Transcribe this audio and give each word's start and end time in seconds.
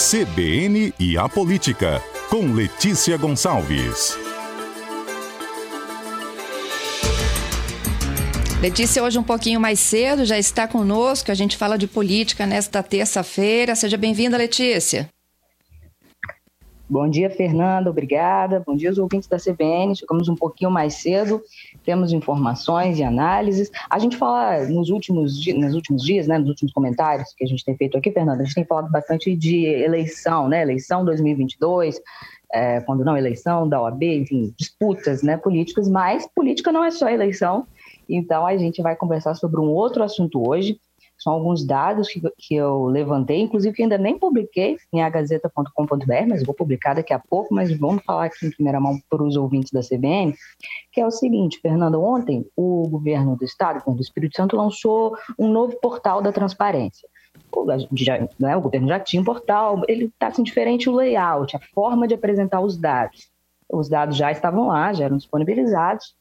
CBN 0.00 0.94
e 0.98 1.18
a 1.18 1.28
Política, 1.28 2.02
com 2.30 2.54
Letícia 2.54 3.18
Gonçalves. 3.18 4.16
Letícia, 8.62 9.04
hoje 9.04 9.18
um 9.18 9.22
pouquinho 9.22 9.60
mais 9.60 9.78
cedo, 9.78 10.24
já 10.24 10.38
está 10.38 10.66
conosco. 10.66 11.30
A 11.30 11.34
gente 11.34 11.54
fala 11.54 11.76
de 11.76 11.86
política 11.86 12.46
nesta 12.46 12.82
terça-feira. 12.82 13.76
Seja 13.76 13.98
bem-vinda, 13.98 14.38
Letícia. 14.38 15.06
Bom 16.90 17.08
dia, 17.08 17.30
Fernanda, 17.30 17.88
obrigada. 17.88 18.60
Bom 18.66 18.74
dia 18.74 18.88
aos 18.88 18.98
ouvintes 18.98 19.28
da 19.28 19.36
CBN. 19.36 19.94
Chegamos 19.94 20.28
um 20.28 20.34
pouquinho 20.34 20.72
mais 20.72 20.94
cedo, 20.94 21.40
temos 21.84 22.12
informações 22.12 22.98
e 22.98 23.04
análises. 23.04 23.70
A 23.88 23.96
gente 24.00 24.16
fala 24.16 24.66
nos 24.66 24.90
últimos, 24.90 25.46
nos 25.54 25.72
últimos 25.76 26.02
dias, 26.02 26.26
né, 26.26 26.36
nos 26.36 26.48
últimos 26.48 26.72
comentários 26.72 27.32
que 27.32 27.44
a 27.44 27.46
gente 27.46 27.64
tem 27.64 27.76
feito 27.76 27.96
aqui, 27.96 28.10
Fernanda, 28.10 28.42
a 28.42 28.44
gente 28.44 28.56
tem 28.56 28.64
falado 28.64 28.90
bastante 28.90 29.36
de 29.36 29.66
eleição, 29.66 30.48
né, 30.48 30.62
eleição 30.62 31.04
2022, 31.04 32.00
é, 32.52 32.80
quando 32.80 33.04
não 33.04 33.16
eleição 33.16 33.68
da 33.68 33.80
OAB, 33.80 34.02
enfim, 34.02 34.52
disputas 34.58 35.22
né, 35.22 35.36
políticas, 35.36 35.88
mas 35.88 36.26
política 36.34 36.72
não 36.72 36.82
é 36.82 36.90
só 36.90 37.08
eleição. 37.08 37.68
Então 38.08 38.44
a 38.44 38.56
gente 38.56 38.82
vai 38.82 38.96
conversar 38.96 39.36
sobre 39.36 39.60
um 39.60 39.68
outro 39.68 40.02
assunto 40.02 40.44
hoje, 40.44 40.80
são 41.20 41.34
alguns 41.34 41.64
dados 41.64 42.08
que, 42.08 42.20
que 42.38 42.54
eu 42.54 42.86
levantei, 42.86 43.40
inclusive 43.40 43.74
que 43.74 43.82
ainda 43.82 43.98
nem 43.98 44.18
publiquei 44.18 44.78
em 44.92 45.02
agazeta.com.br, 45.02 46.26
mas 46.26 46.42
vou 46.42 46.54
publicar 46.54 46.94
daqui 46.94 47.12
a 47.12 47.18
pouco, 47.18 47.54
mas 47.54 47.76
vamos 47.78 48.02
falar 48.04 48.24
aqui 48.26 48.46
em 48.46 48.50
primeira 48.50 48.80
mão 48.80 48.98
para 49.08 49.22
os 49.22 49.36
ouvintes 49.36 49.70
da 49.70 49.80
CBN, 49.80 50.34
que 50.90 51.00
é 51.00 51.06
o 51.06 51.10
seguinte, 51.10 51.60
Fernando, 51.60 52.02
ontem 52.02 52.46
o 52.56 52.88
governo 52.88 53.36
do 53.36 53.44
estado, 53.44 53.82
o 53.84 53.94
do 53.94 54.00
Espírito 54.00 54.36
Santo, 54.36 54.56
lançou 54.56 55.14
um 55.38 55.48
novo 55.48 55.78
portal 55.80 56.22
da 56.22 56.32
transparência. 56.32 57.06
O, 57.52 57.66
já, 57.94 58.26
né, 58.38 58.56
o 58.56 58.60
governo 58.60 58.88
já 58.88 58.98
tinha 58.98 59.20
um 59.20 59.24
portal, 59.24 59.82
ele 59.86 60.06
está 60.06 60.28
assim, 60.28 60.42
diferente 60.42 60.88
o 60.88 60.94
layout, 60.94 61.54
a 61.54 61.60
forma 61.74 62.08
de 62.08 62.14
apresentar 62.14 62.60
os 62.60 62.76
dados. 62.76 63.28
Os 63.68 63.88
dados 63.88 64.16
já 64.16 64.32
estavam 64.32 64.68
lá, 64.68 64.92
já 64.92 65.04
eram 65.04 65.16
disponibilizados, 65.16 66.14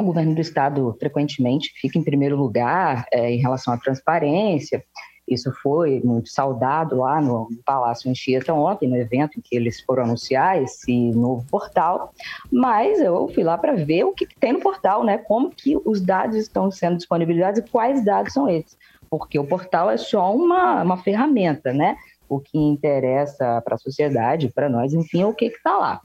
o 0.00 0.04
governo 0.04 0.34
do 0.34 0.40
estado 0.40 0.96
frequentemente 0.98 1.72
fica 1.80 1.98
em 1.98 2.04
primeiro 2.04 2.36
lugar 2.36 3.04
é, 3.12 3.32
em 3.32 3.38
relação 3.38 3.74
à 3.74 3.76
transparência. 3.76 4.84
Isso 5.26 5.52
foi 5.60 6.00
muito 6.02 6.30
saudado 6.30 6.96
lá 6.96 7.20
no 7.20 7.48
Palácio 7.66 8.10
Anchieta 8.10 8.54
ontem, 8.54 8.88
no 8.88 8.96
evento 8.96 9.38
em 9.38 9.42
que 9.42 9.54
eles 9.54 9.80
foram 9.80 10.04
anunciar 10.04 10.62
esse 10.62 11.10
novo 11.10 11.44
portal. 11.50 12.12
Mas 12.50 13.00
eu 13.00 13.28
fui 13.34 13.42
lá 13.42 13.58
para 13.58 13.74
ver 13.74 14.04
o 14.04 14.12
que, 14.12 14.24
que, 14.24 14.38
tem 14.38 14.54
no 14.54 14.60
portal, 14.60 15.04
né? 15.04 15.18
Como 15.18 15.50
que 15.50 15.76
os 15.84 16.00
dados 16.00 16.36
estão 16.36 16.70
sendo 16.70 16.96
disponibilizados 16.96 17.60
e 17.60 17.70
quais 17.70 18.02
dados 18.04 18.32
são 18.32 18.48
esses. 18.48 18.78
Porque 19.10 19.38
o 19.38 19.46
portal 19.46 19.90
é 19.90 19.96
só 19.96 20.34
uma, 20.34 20.82
uma 20.82 20.96
ferramenta, 20.96 21.72
né? 21.72 21.96
O 22.26 22.40
que 22.40 22.56
interessa 22.56 23.60
para 23.62 23.74
a 23.74 23.78
sociedade, 23.78 24.50
para 24.54 24.68
nós, 24.68 24.94
enfim, 24.94 25.22
é 25.22 25.26
o 25.26 25.34
que 25.34 25.46
está 25.46 25.76
lá. 25.76 26.00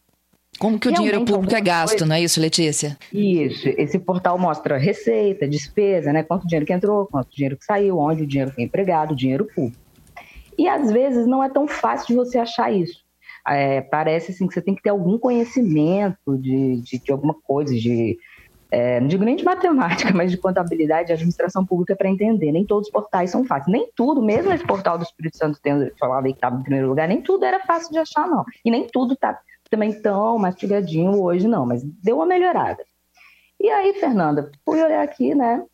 Como 0.59 0.79
que 0.79 0.87
o 0.87 0.93
dinheiro 0.93 1.25
público 1.25 1.55
é 1.55 1.61
gasto, 1.61 1.91
coisa. 1.91 2.05
não 2.05 2.15
é 2.15 2.21
isso, 2.21 2.39
Letícia? 2.39 2.97
Isso. 3.11 3.67
Esse 3.69 3.99
portal 3.99 4.37
mostra 4.37 4.77
receita, 4.77 5.47
despesa, 5.47 6.13
né? 6.13 6.23
Quanto 6.23 6.47
dinheiro 6.47 6.65
que 6.65 6.73
entrou, 6.73 7.07
quanto 7.07 7.35
dinheiro 7.35 7.57
que 7.57 7.65
saiu, 7.65 7.97
onde 7.97 8.23
o 8.23 8.27
dinheiro 8.27 8.51
foi 8.51 8.63
empregado, 8.63 9.15
dinheiro 9.15 9.47
público. 9.53 9.81
E 10.57 10.67
às 10.67 10.91
vezes 10.91 11.25
não 11.25 11.43
é 11.43 11.49
tão 11.49 11.67
fácil 11.67 12.07
de 12.07 12.15
você 12.15 12.37
achar 12.37 12.71
isso. 12.71 13.03
É, 13.47 13.81
parece 13.81 14.31
assim 14.31 14.47
que 14.47 14.53
você 14.53 14.61
tem 14.61 14.75
que 14.75 14.81
ter 14.81 14.89
algum 14.89 15.17
conhecimento 15.17 16.37
de, 16.37 16.81
de, 16.81 16.99
de 16.99 17.11
alguma 17.11 17.33
coisa, 17.33 17.73
de 17.73 18.17
é, 18.73 18.99
não 18.99 19.07
digo 19.07 19.23
nem 19.23 19.35
de 19.35 19.43
matemática, 19.43 20.11
mas 20.15 20.31
de 20.31 20.37
contabilidade 20.37 21.11
e 21.11 21.13
administração 21.13 21.63
pública 21.63 21.95
para 21.95 22.09
entender. 22.09 22.51
Nem 22.51 22.65
todos 22.65 22.87
os 22.87 22.91
portais 22.91 23.29
são 23.29 23.45
fáceis. 23.45 23.71
Nem 23.71 23.87
tudo, 23.95 24.21
mesmo 24.21 24.51
esse 24.51 24.65
portal 24.65 24.97
do 24.97 25.03
Espírito 25.03 25.37
Santo 25.37 25.59
tendo 25.61 25.91
falado 25.99 26.25
aí 26.25 26.31
que 26.31 26.37
estava 26.37 26.55
em 26.55 26.63
primeiro 26.63 26.87
lugar, 26.87 27.07
nem 27.07 27.21
tudo 27.21 27.45
era 27.45 27.59
fácil 27.59 27.91
de 27.91 27.99
achar, 27.99 28.27
não. 28.27 28.43
E 28.65 28.71
nem 28.71 28.87
tudo 28.87 29.13
está 29.13 29.39
também 29.73 29.91
tão 29.91 30.37
mastigadinho 30.37 31.19
hoje, 31.19 31.47
não, 31.47 31.65
mas 31.65 31.83
deu 31.83 32.17
uma 32.17 32.27
melhorada. 32.27 32.85
E 33.59 33.67
aí, 33.67 33.95
Fernanda, 33.95 34.51
fui 34.63 34.79
olhar 34.83 35.01
aqui, 35.01 35.33
né? 35.33 35.65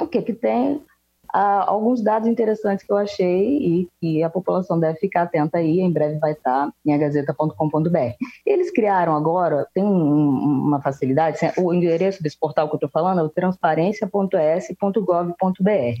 O 0.00 0.06
que 0.06 0.22
que 0.22 0.32
tem? 0.32 0.82
Ah, 1.30 1.66
alguns 1.68 2.02
dados 2.02 2.26
interessantes 2.26 2.82
que 2.82 2.90
eu 2.90 2.96
achei 2.96 3.58
e 3.58 3.86
que 4.00 4.22
a 4.22 4.30
população 4.30 4.80
deve 4.80 4.98
ficar 4.98 5.24
atenta 5.24 5.58
aí, 5.58 5.80
em 5.80 5.92
breve 5.92 6.18
vai 6.18 6.32
estar 6.32 6.72
em 6.84 6.94
agazeta.com.br. 6.94 8.14
Eles 8.46 8.70
criaram 8.70 9.14
agora, 9.14 9.68
tem 9.74 9.84
um, 9.84 10.30
uma 10.30 10.80
facilidade, 10.80 11.38
o 11.58 11.74
endereço 11.74 12.22
desse 12.22 12.38
portal 12.38 12.68
que 12.68 12.74
eu 12.74 12.78
estou 12.78 12.88
falando 12.88 13.20
é 13.20 13.22
o 13.22 13.28
transparência.s.gov.br. 13.28 16.00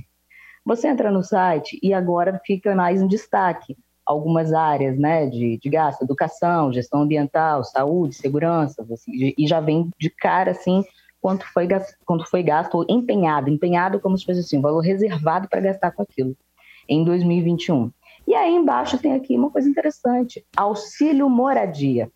Você 0.64 0.88
entra 0.88 1.10
no 1.10 1.22
site 1.22 1.78
e 1.82 1.92
agora 1.92 2.40
fica 2.46 2.74
mais 2.74 3.02
em 3.02 3.06
destaque 3.06 3.76
algumas 4.04 4.52
áreas 4.52 4.98
né, 4.98 5.26
de, 5.26 5.58
de 5.58 5.68
gasto, 5.68 6.02
educação, 6.02 6.72
gestão 6.72 7.02
ambiental, 7.02 7.64
saúde, 7.64 8.14
segurança, 8.14 8.84
assim, 8.92 9.34
e 9.36 9.46
já 9.46 9.60
vem 9.60 9.90
de 9.98 10.10
cara 10.10 10.50
assim 10.50 10.84
quanto 11.20 11.46
foi, 11.52 11.68
quanto 12.04 12.28
foi 12.28 12.42
gasto 12.42 12.84
empenhado, 12.88 13.48
empenhado 13.48 14.00
como 14.00 14.18
se 14.18 14.24
fosse 14.24 14.40
assim, 14.40 14.58
um 14.58 14.62
valor 14.62 14.80
reservado 14.80 15.48
para 15.48 15.60
gastar 15.60 15.92
com 15.92 16.02
aquilo 16.02 16.36
em 16.88 17.04
2021. 17.04 17.90
E 18.26 18.34
aí 18.34 18.54
embaixo 18.54 18.98
tem 18.98 19.14
aqui 19.14 19.36
uma 19.36 19.50
coisa 19.50 19.68
interessante, 19.68 20.44
auxílio 20.56 21.30
moradia. 21.30 22.10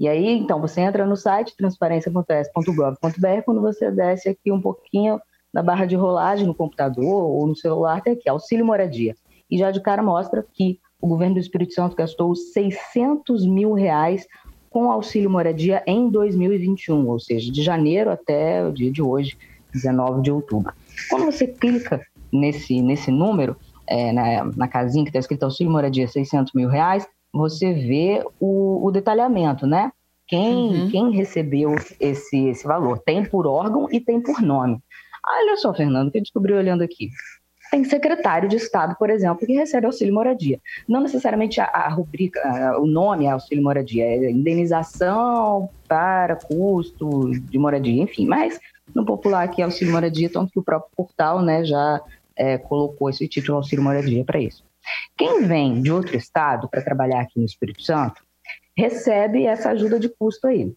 E 0.00 0.06
aí, 0.08 0.38
então, 0.38 0.60
você 0.60 0.80
entra 0.80 1.04
no 1.04 1.16
site 1.16 1.56
transparência.s.gov.br, 1.56 3.42
quando 3.44 3.60
você 3.60 3.90
desce 3.90 4.28
aqui 4.28 4.52
um 4.52 4.60
pouquinho 4.60 5.20
na 5.52 5.60
barra 5.60 5.86
de 5.86 5.96
rolagem 5.96 6.46
no 6.46 6.54
computador 6.54 7.24
ou 7.24 7.44
no 7.46 7.56
celular, 7.56 8.00
tem 8.00 8.12
aqui, 8.12 8.28
auxílio 8.28 8.64
moradia 8.64 9.16
e 9.50 9.58
já 9.58 9.70
de 9.70 9.80
cara 9.80 10.02
mostra 10.02 10.44
que 10.52 10.78
o 11.00 11.06
governo 11.06 11.34
do 11.34 11.40
Espírito 11.40 11.74
Santo 11.74 11.96
gastou 11.96 12.34
600 12.34 13.46
mil 13.46 13.72
reais 13.72 14.26
com 14.68 14.90
auxílio 14.90 15.30
moradia 15.30 15.82
em 15.86 16.10
2021, 16.10 17.06
ou 17.06 17.18
seja, 17.18 17.50
de 17.50 17.62
janeiro 17.62 18.10
até 18.10 18.66
o 18.66 18.72
dia 18.72 18.90
de 18.90 19.00
hoje, 19.00 19.36
19 19.72 20.22
de 20.22 20.30
outubro. 20.30 20.72
Quando 21.08 21.26
você 21.26 21.46
clica 21.46 22.00
nesse, 22.32 22.82
nesse 22.82 23.10
número, 23.10 23.56
é, 23.86 24.12
na, 24.12 24.44
na 24.44 24.68
casinha 24.68 25.04
que 25.04 25.10
está 25.10 25.18
escrito 25.18 25.44
auxílio 25.44 25.72
moradia 25.72 26.06
600 26.06 26.52
mil 26.52 26.68
reais, 26.68 27.06
você 27.32 27.72
vê 27.72 28.24
o, 28.38 28.86
o 28.86 28.90
detalhamento, 28.90 29.66
né? 29.66 29.92
Quem, 30.26 30.54
uhum. 30.54 30.90
quem 30.90 31.10
recebeu 31.12 31.74
esse, 31.98 32.48
esse 32.48 32.64
valor? 32.66 32.98
Tem 32.98 33.24
por 33.24 33.46
órgão 33.46 33.88
e 33.90 33.98
tem 33.98 34.20
por 34.20 34.42
nome. 34.42 34.78
Olha 35.26 35.56
só, 35.56 35.72
Fernando, 35.72 36.10
que 36.10 36.18
eu 36.18 36.22
descobri 36.22 36.52
olhando 36.52 36.82
aqui 36.82 37.08
tem 37.70 37.84
secretário 37.84 38.48
de 38.48 38.56
Estado, 38.56 38.96
por 38.98 39.10
exemplo, 39.10 39.46
que 39.46 39.52
recebe 39.52 39.86
auxílio 39.86 40.14
moradia. 40.14 40.60
Não 40.88 41.00
necessariamente 41.00 41.60
a, 41.60 41.64
a 41.64 41.88
rubrica, 41.88 42.40
a, 42.40 42.78
o 42.80 42.86
nome 42.86 43.24
é 43.24 43.30
auxílio 43.30 43.62
moradia, 43.62 44.04
é 44.04 44.30
indenização 44.30 45.68
para 45.86 46.36
custo 46.36 47.30
de 47.30 47.58
moradia, 47.58 48.02
enfim. 48.02 48.26
Mas 48.26 48.58
no 48.94 49.04
popular 49.04 49.44
aqui 49.44 49.62
é 49.62 49.64
auxílio 49.64 49.92
moradia, 49.92 50.30
tanto 50.30 50.52
que 50.52 50.58
o 50.58 50.62
próprio 50.62 50.90
portal 50.96 51.42
né, 51.42 51.64
já 51.64 52.00
é, 52.36 52.58
colocou 52.58 53.10
esse 53.10 53.26
título 53.28 53.58
auxílio 53.58 53.84
moradia 53.84 54.24
para 54.24 54.40
isso. 54.40 54.64
Quem 55.16 55.42
vem 55.42 55.82
de 55.82 55.92
outro 55.92 56.16
estado 56.16 56.68
para 56.68 56.82
trabalhar 56.82 57.20
aqui 57.20 57.38
no 57.38 57.44
Espírito 57.44 57.82
Santo 57.82 58.22
recebe 58.76 59.44
essa 59.44 59.70
ajuda 59.70 59.98
de 59.98 60.08
custo 60.08 60.46
aí 60.46 60.72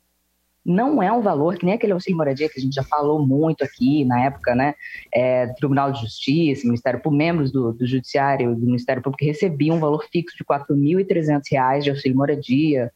não 0.65 1.01
é 1.01 1.11
um 1.11 1.21
valor 1.21 1.57
que 1.57 1.65
nem 1.65 1.75
aquele 1.75 1.93
auxílio 1.93 2.17
moradia 2.17 2.47
que 2.47 2.59
a 2.59 2.61
gente 2.61 2.73
já 2.73 2.83
falou 2.83 3.25
muito 3.25 3.63
aqui 3.63 4.05
na 4.05 4.25
época, 4.25 4.53
né? 4.53 4.75
É, 5.13 5.47
Tribunal 5.47 5.91
de 5.91 6.01
Justiça, 6.01 6.67
Ministério 6.67 6.99
por 6.99 7.11
membros 7.11 7.51
do, 7.51 7.73
do 7.73 7.85
Judiciário 7.85 8.55
do 8.55 8.65
Ministério 8.65 9.01
Público 9.01 9.25
recebiam 9.25 9.77
um 9.77 9.79
valor 9.79 10.05
fixo 10.11 10.37
de 10.37 10.45
R$ 10.47 10.59
4.300 10.59 11.81
de 11.81 11.89
auxílio 11.89 12.17
moradia, 12.17 12.91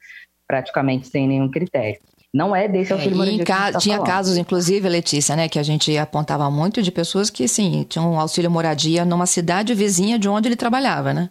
praticamente 0.48 1.08
sem 1.08 1.28
nenhum 1.28 1.50
critério. 1.50 2.00
Não 2.32 2.56
é 2.56 2.68
desse 2.68 2.92
é, 2.92 2.96
auxílio 2.96 3.18
moradia. 3.18 3.46
Ca 3.46 3.72
tá 3.72 3.80
tinha 3.80 3.96
falando. 3.96 4.12
casos, 4.12 4.38
inclusive, 4.38 4.88
Letícia, 4.88 5.36
né, 5.36 5.50
que 5.50 5.58
a 5.58 5.64
gente 5.64 5.98
apontava 5.98 6.52
muito 6.52 6.84
de 6.84 6.92
pessoas 6.92 7.30
que, 7.30 7.48
sim, 7.48 7.86
tinham 7.88 8.12
um 8.12 8.20
auxílio 8.20 8.52
moradia 8.52 9.06
numa 9.06 9.26
cidade 9.26 9.74
vizinha 9.74 10.20
de 10.20 10.30
onde 10.30 10.50
ele 10.50 10.56
trabalhava, 10.56 11.14
né? 11.14 11.30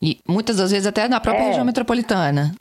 E 0.00 0.18
muitas 0.28 0.58
das 0.58 0.70
vezes 0.70 0.86
até 0.86 1.08
na 1.08 1.20
própria 1.20 1.42
é. 1.42 1.46
região 1.48 1.64
metropolitana. 1.64 2.54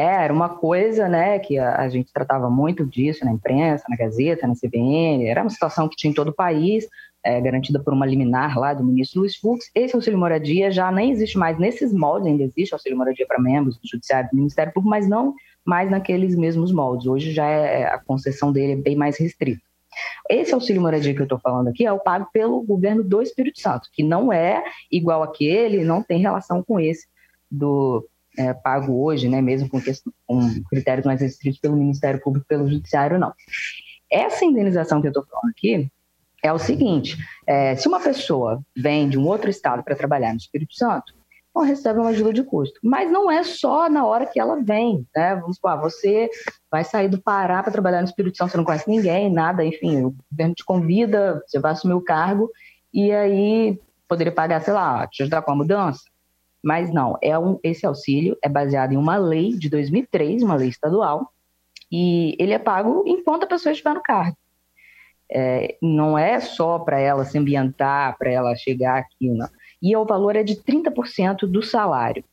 É, 0.00 0.24
era 0.24 0.32
uma 0.32 0.48
coisa, 0.48 1.06
né, 1.10 1.38
que 1.38 1.58
a, 1.58 1.76
a, 1.76 1.88
gente 1.90 2.10
tratava 2.10 2.48
muito 2.48 2.86
disso 2.86 3.22
na 3.22 3.32
imprensa, 3.32 3.84
na 3.86 3.96
Gazeta, 3.96 4.46
na 4.46 4.54
CBN, 4.54 5.26
era 5.26 5.42
uma 5.42 5.50
situação 5.50 5.86
que 5.86 5.96
tinha 5.96 6.10
em 6.10 6.14
todo 6.14 6.28
o 6.28 6.34
país, 6.34 6.88
é, 7.22 7.38
garantida 7.38 7.78
por 7.78 7.92
uma 7.92 8.06
liminar 8.06 8.58
lá 8.58 8.72
do 8.72 8.82
ministro 8.82 9.20
Luiz 9.20 9.36
Fux. 9.36 9.70
Esse 9.74 9.94
auxílio 9.94 10.18
moradia 10.18 10.70
já 10.70 10.90
nem 10.90 11.10
existe 11.10 11.36
mais 11.36 11.58
nesses 11.58 11.92
moldes, 11.92 12.28
ainda 12.28 12.44
existe 12.44 12.72
auxílio 12.72 12.96
moradia 12.96 13.26
para 13.26 13.38
membros 13.38 13.76
do 13.76 13.86
Judiciário 13.86 14.30
do 14.30 14.36
Ministério 14.36 14.72
Público, 14.72 14.88
mas 14.88 15.06
não 15.06 15.34
mais 15.66 15.90
naqueles 15.90 16.34
mesmos 16.34 16.72
moldes. 16.72 17.06
Hoje 17.06 17.30
já 17.30 17.44
é, 17.44 17.84
a 17.84 17.98
concessão 17.98 18.50
dele 18.50 18.72
é 18.72 18.76
bem 18.76 18.96
mais 18.96 19.18
restrita. 19.18 19.60
Esse 20.30 20.54
auxílio 20.54 20.80
moradia 20.80 21.12
que 21.12 21.20
eu 21.20 21.24
estou 21.24 21.38
falando 21.38 21.68
aqui 21.68 21.84
é 21.84 21.92
o 21.92 21.98
pago 21.98 22.26
pelo 22.32 22.62
governo 22.62 23.04
do 23.04 23.20
Espírito 23.20 23.60
Santo, 23.60 23.90
que 23.92 24.02
não 24.02 24.32
é 24.32 24.64
igual 24.90 25.22
aquele, 25.22 25.84
não 25.84 26.02
tem 26.02 26.20
relação 26.20 26.62
com 26.62 26.80
esse 26.80 27.06
do 27.50 28.08
é, 28.38 28.52
pago 28.52 29.02
hoje, 29.02 29.28
né, 29.28 29.40
mesmo 29.40 29.68
com, 29.68 29.80
com 30.26 30.62
critérios 30.68 31.06
mais 31.06 31.20
restritos 31.20 31.60
pelo 31.60 31.76
Ministério 31.76 32.20
Público, 32.20 32.46
pelo 32.46 32.68
Judiciário, 32.68 33.18
não. 33.18 33.32
Essa 34.10 34.44
indenização 34.44 35.00
que 35.00 35.06
eu 35.06 35.10
estou 35.10 35.24
falando 35.24 35.50
aqui 35.50 35.90
é 36.42 36.52
o 36.52 36.58
seguinte: 36.58 37.16
é, 37.46 37.76
se 37.76 37.86
uma 37.86 38.00
pessoa 38.00 38.60
vem 38.76 39.08
de 39.08 39.18
um 39.18 39.26
outro 39.26 39.50
estado 39.50 39.82
para 39.82 39.96
trabalhar 39.96 40.32
no 40.32 40.38
Espírito 40.38 40.74
Santo, 40.74 41.14
então 41.50 41.62
recebe 41.62 41.98
uma 41.98 42.10
ajuda 42.10 42.32
de 42.32 42.42
custo. 42.42 42.78
Mas 42.82 43.10
não 43.10 43.30
é 43.30 43.42
só 43.42 43.88
na 43.88 44.06
hora 44.06 44.26
que 44.26 44.38
ela 44.38 44.62
vem, 44.62 45.06
né? 45.14 45.34
Vamos 45.36 45.56
supor, 45.56 45.80
você 45.80 46.30
vai 46.70 46.84
sair 46.84 47.08
do 47.08 47.20
Pará 47.20 47.62
para 47.62 47.72
trabalhar 47.72 48.00
no 48.00 48.06
Espírito 48.06 48.36
Santo, 48.36 48.52
você 48.52 48.56
não 48.56 48.64
conhece 48.64 48.88
ninguém, 48.88 49.32
nada, 49.32 49.64
enfim, 49.64 50.04
o 50.04 50.14
governo 50.30 50.54
te 50.54 50.64
convida, 50.64 51.42
você 51.46 51.58
vai 51.58 51.72
assumir 51.72 51.94
o 51.94 52.00
cargo, 52.00 52.50
e 52.92 53.10
aí 53.12 53.80
poderia 54.08 54.32
pagar, 54.32 54.60
sei 54.60 54.72
lá, 54.72 55.06
te 55.06 55.22
ajudar 55.22 55.42
com 55.42 55.52
a 55.52 55.56
mudança. 55.56 56.02
Mas 56.62 56.92
não, 56.92 57.16
é 57.22 57.38
um, 57.38 57.58
esse 57.62 57.86
auxílio 57.86 58.36
é 58.42 58.48
baseado 58.48 58.92
em 58.92 58.96
uma 58.96 59.16
lei 59.16 59.52
de 59.52 59.68
2003, 59.68 60.42
uma 60.42 60.56
lei 60.56 60.68
estadual, 60.68 61.32
e 61.90 62.36
ele 62.38 62.52
é 62.52 62.58
pago 62.58 63.02
enquanto 63.06 63.44
a 63.44 63.48
pessoa 63.48 63.72
estiver 63.72 63.94
no 63.94 64.02
cargo. 64.02 64.36
É, 65.32 65.76
não 65.80 66.18
é 66.18 66.40
só 66.40 66.78
para 66.78 66.98
ela 66.98 67.24
se 67.24 67.38
ambientar, 67.38 68.16
para 68.18 68.30
ela 68.30 68.54
chegar 68.56 68.98
aqui, 68.98 69.30
não. 69.30 69.48
E 69.80 69.96
o 69.96 70.04
valor 70.04 70.36
é 70.36 70.42
de 70.42 70.56
30% 70.56 71.46
do 71.46 71.62
salário. 71.62 72.24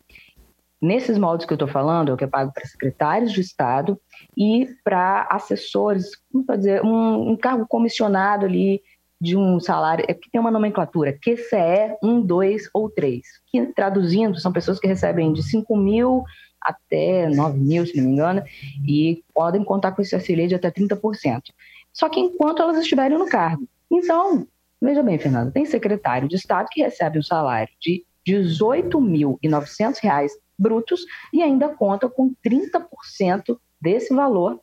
Nesses 0.82 1.18
moldes 1.18 1.46
que 1.46 1.54
eu 1.54 1.56
estou 1.56 1.68
falando, 1.68 2.10
é 2.10 2.14
o 2.14 2.18
que 2.18 2.24
é 2.24 2.28
pago 2.28 2.52
para 2.54 2.66
secretários 2.66 3.32
de 3.32 3.42
Estado 3.42 4.00
e 4.36 4.68
para 4.84 5.28
assessores, 5.32 6.12
como 6.32 6.46
dizer, 6.56 6.84
um, 6.84 7.32
um 7.32 7.38
cargo 7.38 7.66
comissionado 7.68 8.46
ali 8.46 8.82
de 9.20 9.36
um 9.36 9.60
salário, 9.60 10.06
é 10.08 10.14
que 10.14 10.30
tem 10.30 10.40
uma 10.40 10.52
nomenclatura, 10.52 11.12
QCE 11.12 11.98
1, 12.04 12.22
2 12.22 12.70
ou 12.74 12.90
3, 12.90 13.22
que 13.48 13.66
traduzindo 13.74 14.40
são 14.40 14.52
pessoas 14.52 14.80
que 14.80 14.88
recebem 14.88 15.34
de 15.34 15.42
5 15.42 15.76
mil 15.76 16.24
até 16.62 17.28
9 17.30 17.58
mil, 17.58 17.86
se 17.86 17.98
não 17.98 18.04
me 18.06 18.12
engano, 18.12 18.44
e 18.86 19.24
podem 19.34 19.64
contar 19.64 19.92
com 19.94 20.02
esse 20.02 20.14
auxílio 20.14 20.48
de 20.48 20.56
até 20.56 20.70
30%. 20.70 21.42
Só 21.94 22.10
que 22.10 22.20
enquanto 22.20 22.62
elas 22.62 22.78
estiverem 22.78 23.18
no 23.18 23.28
cargo. 23.28 23.68
Então, 23.92 24.46
veja 24.82 25.02
bem, 25.02 25.18
Fernanda, 25.18 25.52
tem 25.52 25.66
secretário 25.66 26.28
de 26.28 26.36
Estado 26.36 26.68
que 26.70 26.82
recebe 26.82 27.18
um 27.18 27.24
salário 27.24 27.74
de 27.80 28.06
R$ 28.28 28.34
18.900 28.44 30.30
brutos 30.60 31.06
e 31.32 31.42
ainda 31.42 31.70
conta 31.70 32.10
com 32.10 32.34
30% 32.46 33.58
desse 33.80 34.14
valor 34.14 34.60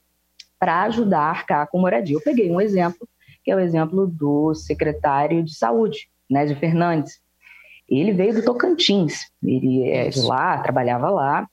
para 0.59 0.83
ajudar 0.83 1.21
a 1.21 1.31
arcar 1.31 1.69
com 1.69 1.81
moradia. 1.81 2.17
Eu 2.17 2.23
peguei 2.23 2.51
um 2.51 2.61
exemplo 2.61 3.09
que 3.45 3.51
é 3.51 3.57
o 3.57 3.61
exemplo 3.61 4.07
do 4.07 4.55
secretário 4.55 5.45
de 5.45 5.55
Saúde, 5.55 6.09
Nésio 6.29 6.57
Fernandes. 6.57 7.21
Ele 7.89 8.13
veio 8.13 8.35
do 8.35 8.43
Tocantins, 8.43 9.31
ele 9.43 9.89
é 9.91 10.09
de 10.09 10.23
lá, 10.23 10.59
trabalhava 10.59 11.11
lá, 11.11 11.47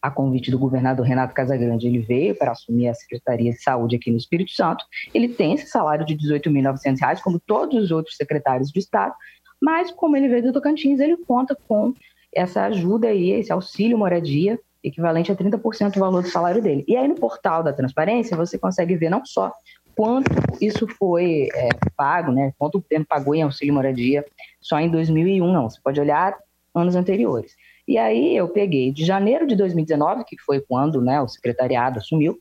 a 0.00 0.10
convite 0.10 0.50
do 0.50 0.58
governador 0.58 1.04
Renato 1.04 1.34
Casagrande, 1.34 1.86
ele 1.86 1.98
veio 1.98 2.34
para 2.34 2.52
assumir 2.52 2.88
a 2.88 2.94
Secretaria 2.94 3.52
de 3.52 3.60
Saúde 3.60 3.96
aqui 3.96 4.10
no 4.10 4.16
Espírito 4.16 4.52
Santo. 4.52 4.84
Ele 5.12 5.28
tem 5.28 5.54
esse 5.54 5.66
salário 5.66 6.06
de 6.06 6.14
R$ 6.14 6.40
18.900, 6.40 7.20
como 7.20 7.38
todos 7.38 7.84
os 7.84 7.90
outros 7.90 8.16
secretários 8.16 8.70
de 8.70 8.78
Estado, 8.78 9.14
mas 9.60 9.90
como 9.90 10.16
ele 10.16 10.28
veio 10.28 10.44
do 10.44 10.52
Tocantins, 10.52 11.00
ele 11.00 11.16
conta 11.16 11.56
com 11.66 11.92
essa 12.32 12.64
ajuda 12.66 13.08
aí, 13.08 13.32
esse 13.32 13.52
auxílio 13.52 13.98
moradia, 13.98 14.58
equivalente 14.82 15.32
a 15.32 15.36
30% 15.36 15.94
do 15.94 16.00
valor 16.00 16.22
do 16.22 16.28
salário 16.28 16.62
dele. 16.62 16.84
E 16.86 16.96
aí 16.96 17.08
no 17.08 17.16
portal 17.16 17.62
da 17.62 17.72
transparência 17.72 18.36
você 18.36 18.56
consegue 18.56 18.96
ver 18.96 19.10
não 19.10 19.24
só 19.24 19.52
quanto 19.98 20.30
isso 20.60 20.86
foi 20.86 21.48
é, 21.52 21.70
pago, 21.96 22.30
né? 22.30 22.52
Quanto 22.56 22.78
o 22.78 22.80
tempo 22.80 23.08
pagou 23.08 23.34
em 23.34 23.42
auxílio 23.42 23.74
moradia 23.74 24.24
só 24.60 24.78
em 24.78 24.88
2001, 24.88 25.52
não. 25.52 25.68
Você 25.68 25.80
pode 25.82 26.00
olhar 26.00 26.38
anos 26.72 26.94
anteriores. 26.94 27.56
E 27.86 27.98
aí 27.98 28.36
eu 28.36 28.48
peguei 28.48 28.92
de 28.92 29.04
janeiro 29.04 29.44
de 29.44 29.56
2019, 29.56 30.22
que 30.24 30.38
foi 30.40 30.60
quando 30.60 31.00
né, 31.00 31.20
o 31.20 31.26
secretariado 31.26 31.98
assumiu, 31.98 32.38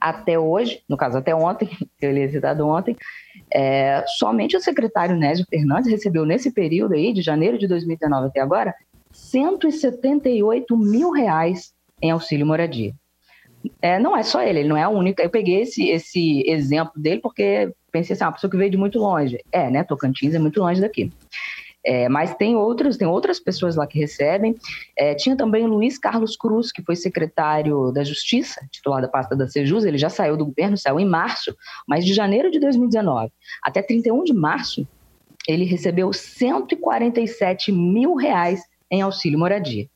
até 0.00 0.38
hoje, 0.38 0.82
no 0.88 0.96
caso 0.96 1.18
até 1.18 1.34
ontem, 1.34 1.68
eu 2.00 2.10
li 2.10 2.26
citado 2.30 2.66
ontem, 2.66 2.96
é, 3.52 4.02
somente 4.18 4.56
o 4.56 4.60
secretário 4.60 5.14
Nésio 5.14 5.44
Fernandes 5.50 5.90
recebeu 5.90 6.24
nesse 6.24 6.50
período 6.50 6.94
aí, 6.94 7.12
de 7.12 7.20
janeiro 7.20 7.58
de 7.58 7.68
2019 7.68 8.28
até 8.28 8.40
agora, 8.40 8.74
178 9.10 10.74
mil 10.74 11.10
reais 11.10 11.74
em 12.00 12.10
auxílio 12.10 12.46
moradia. 12.46 12.94
É, 13.80 13.98
não 13.98 14.16
é 14.16 14.22
só 14.22 14.42
ele, 14.42 14.60
ele 14.60 14.68
não 14.68 14.76
é 14.76 14.82
a 14.82 14.88
única. 14.88 15.22
Eu 15.22 15.30
peguei 15.30 15.62
esse, 15.62 15.88
esse 15.88 16.42
exemplo 16.48 17.00
dele 17.00 17.20
porque 17.20 17.72
pensei 17.90 18.14
assim, 18.14 18.24
ah, 18.24 18.28
uma 18.28 18.32
pessoa 18.32 18.50
que 18.50 18.56
veio 18.56 18.70
de 18.70 18.76
muito 18.76 18.98
longe. 18.98 19.38
É, 19.52 19.70
né? 19.70 19.84
Tocantins 19.84 20.34
é 20.34 20.38
muito 20.38 20.60
longe 20.60 20.80
daqui. 20.80 21.10
É, 21.84 22.08
mas 22.08 22.34
tem 22.36 22.54
outros, 22.54 22.96
tem 22.96 23.08
outras 23.08 23.40
pessoas 23.40 23.74
lá 23.74 23.86
que 23.86 23.98
recebem. 23.98 24.54
É, 24.96 25.14
tinha 25.14 25.36
também 25.36 25.64
o 25.64 25.68
Luiz 25.68 25.98
Carlos 25.98 26.36
Cruz, 26.36 26.70
que 26.70 26.82
foi 26.82 26.94
secretário 26.94 27.90
da 27.90 28.04
Justiça, 28.04 28.64
titular 28.70 29.02
da 29.02 29.08
pasta 29.08 29.34
da 29.34 29.48
Sejus, 29.48 29.84
ele 29.84 29.98
já 29.98 30.08
saiu 30.08 30.36
do 30.36 30.46
governo, 30.46 30.78
saiu 30.78 31.00
em 31.00 31.06
março, 31.06 31.54
mas 31.86 32.04
de 32.04 32.14
janeiro 32.14 32.50
de 32.50 32.60
2019 32.60 33.32
até 33.64 33.82
31 33.82 34.22
de 34.22 34.32
março, 34.32 34.86
ele 35.48 35.64
recebeu 35.64 36.12
147 36.12 37.72
mil 37.72 38.14
reais 38.14 38.60
em 38.90 39.02
auxílio 39.02 39.38
moradia. 39.38 39.88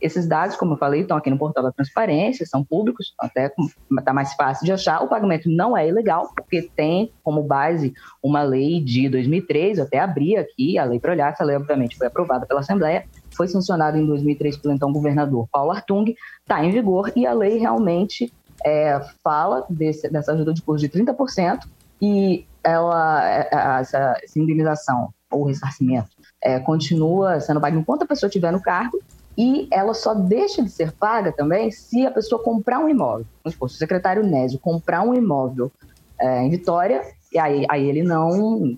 Esses 0.00 0.26
dados, 0.26 0.56
como 0.56 0.72
eu 0.72 0.78
falei, 0.78 1.02
estão 1.02 1.16
aqui 1.16 1.28
no 1.28 1.38
portal 1.38 1.62
da 1.62 1.72
transparência, 1.72 2.46
são 2.46 2.64
públicos, 2.64 3.14
até 3.18 3.52
está 3.98 4.12
mais 4.12 4.32
fácil 4.34 4.64
de 4.64 4.72
achar. 4.72 5.02
O 5.02 5.08
pagamento 5.08 5.50
não 5.50 5.76
é 5.76 5.86
ilegal, 5.88 6.30
porque 6.34 6.70
tem 6.74 7.12
como 7.22 7.42
base 7.42 7.92
uma 8.22 8.42
lei 8.42 8.80
de 8.80 9.08
2003, 9.08 9.78
eu 9.78 9.84
até 9.84 9.98
abri 9.98 10.36
aqui 10.36 10.78
a 10.78 10.84
lei 10.84 10.98
para 10.98 11.12
olhar, 11.12 11.32
essa 11.32 11.44
lei 11.44 11.56
obviamente 11.56 11.96
foi 11.96 12.06
aprovada 12.06 12.46
pela 12.46 12.60
Assembleia, 12.60 13.04
foi 13.36 13.46
sancionada 13.48 13.98
em 13.98 14.06
2003 14.06 14.56
pelo 14.56 14.74
então 14.74 14.92
governador 14.92 15.46
Paulo 15.52 15.70
Artung, 15.70 16.14
está 16.40 16.64
em 16.64 16.70
vigor 16.70 17.12
e 17.14 17.26
a 17.26 17.32
lei 17.32 17.58
realmente 17.58 18.32
é, 18.64 19.00
fala 19.22 19.66
desse, 19.68 20.08
dessa 20.10 20.32
ajuda 20.32 20.52
de 20.52 20.62
custo 20.62 20.86
de 20.86 20.92
30% 20.92 21.60
e 22.00 22.46
ela, 22.62 23.28
é, 23.30 23.48
é, 23.52 23.80
essa, 23.80 24.16
essa 24.22 24.38
indenização 24.38 25.12
ou 25.30 25.44
ressarcimento 25.44 26.10
é, 26.42 26.58
continua 26.58 27.40
sendo 27.40 27.60
pago 27.60 27.78
enquanto 27.78 28.02
a 28.02 28.06
pessoa 28.06 28.28
estiver 28.28 28.52
no 28.52 28.60
cargo 28.60 28.98
e 29.40 29.66
ela 29.70 29.94
só 29.94 30.12
deixa 30.12 30.62
de 30.62 30.68
ser 30.68 30.92
paga 30.92 31.32
também 31.32 31.70
se 31.70 32.04
a 32.04 32.10
pessoa 32.10 32.42
comprar 32.42 32.78
um 32.78 32.90
imóvel. 32.90 33.24
Vamos 33.42 33.54
supor, 33.54 33.70
se 33.70 33.76
o 33.76 33.78
secretário 33.78 34.22
Nésio 34.22 34.58
comprar 34.58 35.00
um 35.00 35.14
imóvel 35.14 35.72
é, 36.20 36.42
em 36.42 36.50
Vitória, 36.50 37.02
e 37.32 37.38
aí, 37.38 37.64
aí 37.70 37.88
ele 37.88 38.02
não 38.02 38.76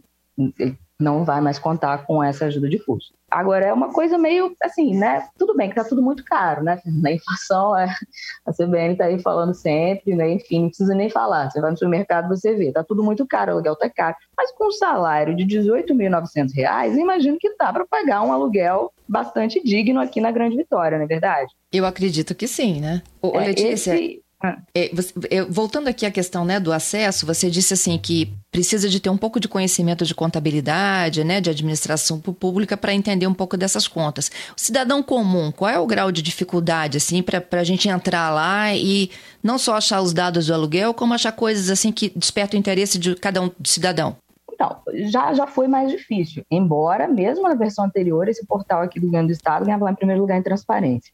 ele 0.57 0.79
não 1.03 1.25
vai 1.25 1.41
mais 1.41 1.59
contar 1.59 2.07
com 2.07 2.23
essa 2.23 2.47
ajuda 2.47 2.69
de 2.69 2.79
custo. 2.79 3.13
Agora, 3.31 3.65
é 3.65 3.73
uma 3.73 3.91
coisa 3.91 4.19
meio 4.19 4.55
assim, 4.63 4.95
né? 4.95 5.27
Tudo 5.39 5.57
bem 5.57 5.71
que 5.71 5.75
tá 5.75 5.85
tudo 5.85 6.03
muito 6.03 6.23
caro, 6.23 6.63
né? 6.63 6.81
A 7.05 7.11
inflação, 7.11 7.77
é, 7.77 7.87
a 8.47 8.53
CBN 8.53 8.95
tá 8.95 9.07
aí 9.07 9.19
falando 9.21 9.55
sempre, 9.55 10.15
né? 10.15 10.31
Enfim, 10.31 10.63
não 10.63 10.69
precisa 10.69 10.95
nem 10.95 11.09
falar. 11.09 11.51
Você 11.51 11.61
vai 11.61 11.71
no 11.71 11.77
supermercado, 11.77 12.29
você 12.29 12.55
vê, 12.55 12.71
tá 12.71 12.85
tudo 12.85 13.03
muito 13.03 13.27
caro, 13.27 13.53
o 13.53 13.55
aluguel 13.55 13.77
tá 13.77 13.89
caro. 13.89 14.17
Mas 14.37 14.53
com 14.53 14.69
um 14.69 14.73
salário 14.73 15.35
de 15.35 15.45
R$ 15.45 15.63
18.900, 15.63 16.97
imagino 16.97 17.39
que 17.41 17.55
dá 17.57 17.73
para 17.73 17.87
pagar 17.87 18.23
um 18.23 18.33
aluguel 18.33 18.93
bastante 19.09 19.63
digno 19.63 20.01
aqui 20.01 20.21
na 20.21 20.31
Grande 20.31 20.57
Vitória, 20.57 20.99
não 20.99 21.05
é 21.05 21.09
verdade? 21.09 21.53
Eu 21.73 21.87
acredito 21.87 22.35
que 22.35 22.47
sim, 22.47 22.81
né? 22.81 23.03
Ô, 23.21 23.39
é, 23.41 23.47
Letícia, 23.47 23.95
esse... 23.95 24.22
É, 24.75 24.91
você, 24.93 25.13
voltando 25.49 25.89
aqui 25.89 26.05
à 26.05 26.11
questão 26.11 26.45
né, 26.45 26.59
do 26.59 26.73
acesso, 26.73 27.25
você 27.25 27.49
disse 27.49 27.75
assim 27.75 27.97
que 27.97 28.33
precisa 28.51 28.89
de 28.89 28.99
ter 28.99 29.09
um 29.09 29.17
pouco 29.17 29.39
de 29.39 29.49
conhecimento 29.49 30.05
de 30.05 30.15
contabilidade, 30.15 31.23
né, 31.23 31.41
de 31.41 31.49
administração 31.49 32.21
pública 32.21 32.77
para 32.77 32.93
entender 32.93 33.27
um 33.27 33.35
pouco 33.35 33.57
dessas 33.57 33.87
contas. 33.87 34.31
O 34.57 34.61
cidadão 34.61 35.03
comum, 35.03 35.53
qual 35.53 35.71
é 35.71 35.79
o 35.79 35.87
grau 35.87 36.11
de 36.11 36.23
dificuldade 36.23 36.97
assim 36.97 37.23
para 37.23 37.45
a 37.53 37.65
gente 37.65 37.89
entrar 37.89 38.31
lá 38.31 38.75
e 38.75 39.11
não 39.43 39.59
só 39.59 39.77
achar 39.77 40.01
os 40.01 40.13
dados 40.13 40.47
do 40.47 40.55
aluguel, 40.55 40.93
como 40.93 41.15
achar 41.15 41.33
coisas 41.33 41.71
assim 41.71 41.93
que 41.93 42.13
despertam 42.15 42.59
o 42.59 42.61
interesse 42.61 42.99
de 42.99 43.15
cada 43.15 43.41
um 43.41 43.51
cidadão? 43.65 44.17
Então, 44.53 44.77
já, 45.09 45.33
já 45.35 45.47
foi 45.47 45.67
mais 45.67 45.91
difícil, 45.91 46.45
embora 46.51 47.09
mesmo 47.09 47.49
na 47.49 47.55
versão 47.55 47.85
anterior 47.85 48.29
esse 48.29 48.45
portal 48.47 48.83
aqui 48.83 49.01
do 49.01 49.07
governo 49.07 49.29
do 49.29 49.33
estado 49.33 49.65
ganhava 49.65 49.85
lá 49.85 49.93
em 49.93 49.97
primeiro 49.97 50.21
lugar 50.21 50.39
em 50.39 50.43
transparência. 50.43 51.13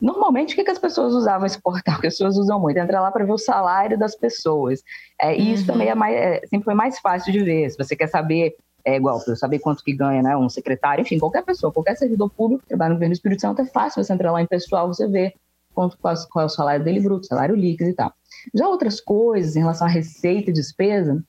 Normalmente, 0.00 0.52
o 0.52 0.56
que, 0.56 0.64
que 0.64 0.70
as 0.70 0.78
pessoas 0.78 1.12
usavam 1.12 1.46
esse 1.46 1.60
portal? 1.60 2.00
Que 2.00 2.06
as 2.06 2.14
pessoas 2.14 2.36
usam 2.36 2.60
muito, 2.60 2.76
entrar 2.78 3.00
lá 3.00 3.10
para 3.10 3.24
ver 3.24 3.32
o 3.32 3.38
salário 3.38 3.98
das 3.98 4.14
pessoas. 4.14 4.82
É, 5.20 5.36
e 5.36 5.40
uhum. 5.40 5.54
isso 5.54 5.66
também 5.66 5.88
é 5.88 5.94
mais, 5.94 6.14
é, 6.14 6.40
sempre 6.46 6.64
foi 6.64 6.74
mais 6.74 6.98
fácil 7.00 7.32
de 7.32 7.40
ver. 7.40 7.68
Se 7.70 7.76
você 7.76 7.96
quer 7.96 8.06
saber, 8.06 8.54
é 8.84 8.96
igual, 8.96 9.22
para 9.22 9.34
saber 9.34 9.58
quanto 9.58 9.82
que 9.82 9.92
ganha 9.92 10.22
né, 10.22 10.36
um 10.36 10.48
secretário, 10.48 11.02
enfim, 11.02 11.18
qualquer 11.18 11.44
pessoa, 11.44 11.72
qualquer 11.72 11.96
servidor 11.96 12.30
público 12.30 12.62
que 12.62 12.68
trabalha 12.68 12.90
no 12.90 12.94
governo 12.94 13.12
do 13.12 13.16
Espírito 13.16 13.40
Santo, 13.40 13.62
é 13.62 13.66
fácil 13.66 14.02
você 14.02 14.12
entrar 14.12 14.30
lá 14.30 14.40
em 14.40 14.46
pessoal, 14.46 14.86
você 14.86 15.06
vê 15.08 15.34
quanto, 15.74 15.98
qual, 15.98 16.14
qual 16.30 16.44
é 16.44 16.46
o 16.46 16.48
salário 16.48 16.84
dele 16.84 17.00
bruto, 17.00 17.26
salário 17.26 17.56
líquido 17.56 17.90
e 17.90 17.94
tal. 17.94 18.12
Já 18.54 18.68
outras 18.68 19.00
coisas, 19.00 19.56
em 19.56 19.60
relação 19.60 19.86
à 19.86 19.90
receita 19.90 20.50
e 20.50 20.52
despesa, 20.52 21.22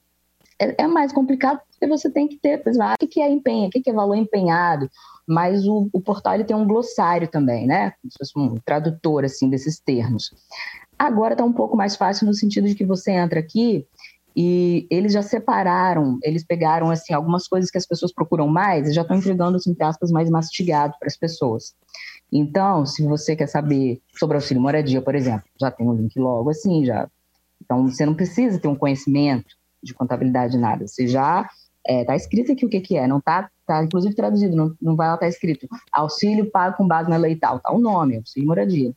é, 0.59 0.83
é 0.83 0.87
mais 0.87 1.11
complicado 1.11 1.59
porque 1.79 1.87
você 1.87 2.09
tem 2.09 2.27
que 2.27 2.37
ter, 2.37 2.61
o 3.01 3.07
que 3.07 3.21
é 3.21 3.29
empenho, 3.31 3.67
o 3.67 3.69
que 3.71 3.89
é 3.89 3.93
valor 3.93 4.15
empenhado, 4.15 4.89
mas 5.25 5.65
o, 5.65 5.89
o 5.93 6.01
portal 6.01 6.35
ele 6.35 6.43
tem 6.43 6.55
um 6.55 6.67
glossário 6.67 7.27
também, 7.29 7.65
né? 7.65 7.93
Um 8.35 8.55
tradutor 8.55 9.23
assim 9.23 9.49
desses 9.49 9.79
termos. 9.79 10.31
Agora 10.97 11.33
está 11.33 11.45
um 11.45 11.53
pouco 11.53 11.77
mais 11.77 11.95
fácil 11.95 12.27
no 12.27 12.33
sentido 12.33 12.67
de 12.67 12.75
que 12.75 12.85
você 12.85 13.11
entra 13.11 13.39
aqui 13.39 13.87
e 14.35 14.85
eles 14.91 15.13
já 15.13 15.21
separaram, 15.21 16.19
eles 16.21 16.43
pegaram 16.43 16.91
assim 16.91 17.13
algumas 17.13 17.47
coisas 17.47 17.71
que 17.71 17.77
as 17.77 17.85
pessoas 17.85 18.11
procuram 18.11 18.47
mais 18.47 18.89
e 18.89 18.93
já 18.93 19.01
estão 19.01 19.15
entregando 19.15 19.55
assim, 19.55 19.71
entre 19.71 19.83
aspas 19.85 20.11
mais 20.11 20.29
mastigado 20.29 20.95
para 20.99 21.07
as 21.07 21.15
pessoas. 21.15 21.73
Então, 22.31 22.85
se 22.85 23.03
você 23.03 23.35
quer 23.35 23.47
saber 23.47 24.01
sobre 24.19 24.35
auxílio 24.35 24.61
moradia, 24.61 25.01
por 25.01 25.15
exemplo, 25.15 25.45
já 25.59 25.71
tem 25.71 25.87
um 25.87 25.93
link 25.93 26.19
logo 26.19 26.49
assim, 26.49 26.85
já. 26.85 27.09
Então 27.63 27.87
você 27.87 28.05
não 28.05 28.13
precisa 28.13 28.59
ter 28.59 28.67
um 28.67 28.75
conhecimento 28.75 29.55
de 29.81 29.93
contabilidade 29.93 30.57
nada, 30.57 30.85
você 30.85 31.07
já 31.07 31.49
É, 31.89 32.05
tá 32.05 32.15
escrito 32.15 32.51
aqui 32.51 32.63
o 32.63 32.69
que, 32.69 32.79
que 32.81 32.95
é, 32.95 33.07
não 33.07 33.19
tá, 33.19 33.49
tá 33.65 33.83
inclusive 33.83 34.13
traduzido, 34.13 34.55
não, 34.55 34.75
não 34.79 34.95
vai 34.95 35.07
lá 35.07 35.17
tá 35.17 35.27
escrito 35.27 35.67
auxílio 35.91 36.51
pago 36.51 36.77
com 36.77 36.87
base 36.87 37.09
na 37.09 37.17
lei 37.17 37.35
tal, 37.35 37.59
tá 37.59 37.73
o 37.73 37.79
nome, 37.79 38.17
auxílio 38.17 38.47
moradia. 38.47 38.93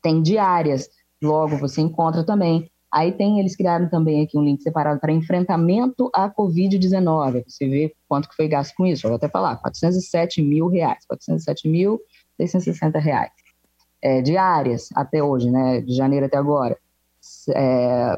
Tem 0.00 0.22
diárias, 0.22 0.88
logo 1.20 1.56
você 1.56 1.80
encontra 1.80 2.22
também. 2.22 2.70
Aí 2.92 3.10
tem, 3.10 3.40
eles 3.40 3.56
criaram 3.56 3.88
também 3.88 4.22
aqui 4.22 4.38
um 4.38 4.44
link 4.44 4.62
separado 4.62 5.00
para 5.00 5.10
enfrentamento 5.10 6.08
à 6.14 6.30
Covid-19. 6.30 7.42
Você 7.48 7.68
vê 7.68 7.96
quanto 8.08 8.28
que 8.28 8.36
foi 8.36 8.46
gasto 8.46 8.74
com 8.76 8.86
isso. 8.86 9.06
Eu 9.06 9.10
vou 9.10 9.16
até 9.16 9.28
falar, 9.28 9.56
407 9.56 10.40
mil 10.40 10.68
reais, 10.68 11.04
407 11.08 11.68
mil 11.68 12.00
660 12.36 12.96
reais. 13.00 13.32
É, 14.00 14.22
diárias 14.22 14.88
até 14.94 15.20
hoje, 15.20 15.50
né, 15.50 15.80
de 15.80 15.94
janeiro 15.94 16.26
até 16.26 16.36
agora. 16.36 16.78
É, 17.56 18.16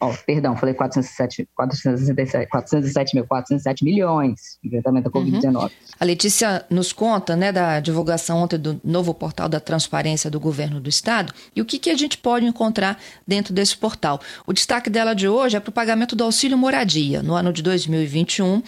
Oh, 0.00 0.12
perdão, 0.24 0.56
falei 0.56 0.74
407, 0.74 1.48
467, 1.56 2.48
407 2.48 3.14
mil, 3.16 3.26
407 3.26 3.84
milhões 3.84 4.56
de 4.62 4.68
enfrentamento 4.68 5.10
da 5.10 5.20
Covid-19. 5.20 5.56
Uhum. 5.56 5.70
A 5.98 6.04
Letícia 6.04 6.64
nos 6.70 6.92
conta, 6.92 7.34
né, 7.34 7.50
da 7.50 7.80
divulgação 7.80 8.38
ontem 8.38 8.58
do 8.58 8.80
novo 8.84 9.12
portal 9.12 9.48
da 9.48 9.58
transparência 9.58 10.30
do 10.30 10.38
governo 10.38 10.80
do 10.80 10.88
estado 10.88 11.32
e 11.54 11.60
o 11.60 11.64
que, 11.64 11.80
que 11.80 11.90
a 11.90 11.96
gente 11.96 12.16
pode 12.16 12.46
encontrar 12.46 12.96
dentro 13.26 13.52
desse 13.52 13.76
portal. 13.76 14.20
O 14.46 14.52
destaque 14.52 14.88
dela 14.88 15.14
de 15.14 15.28
hoje 15.28 15.56
é 15.56 15.60
para 15.60 15.70
o 15.70 15.72
pagamento 15.72 16.14
do 16.14 16.22
auxílio 16.22 16.56
moradia. 16.56 17.20
No 17.20 17.34
ano 17.34 17.52
de 17.52 17.60
2021, 17.60 18.62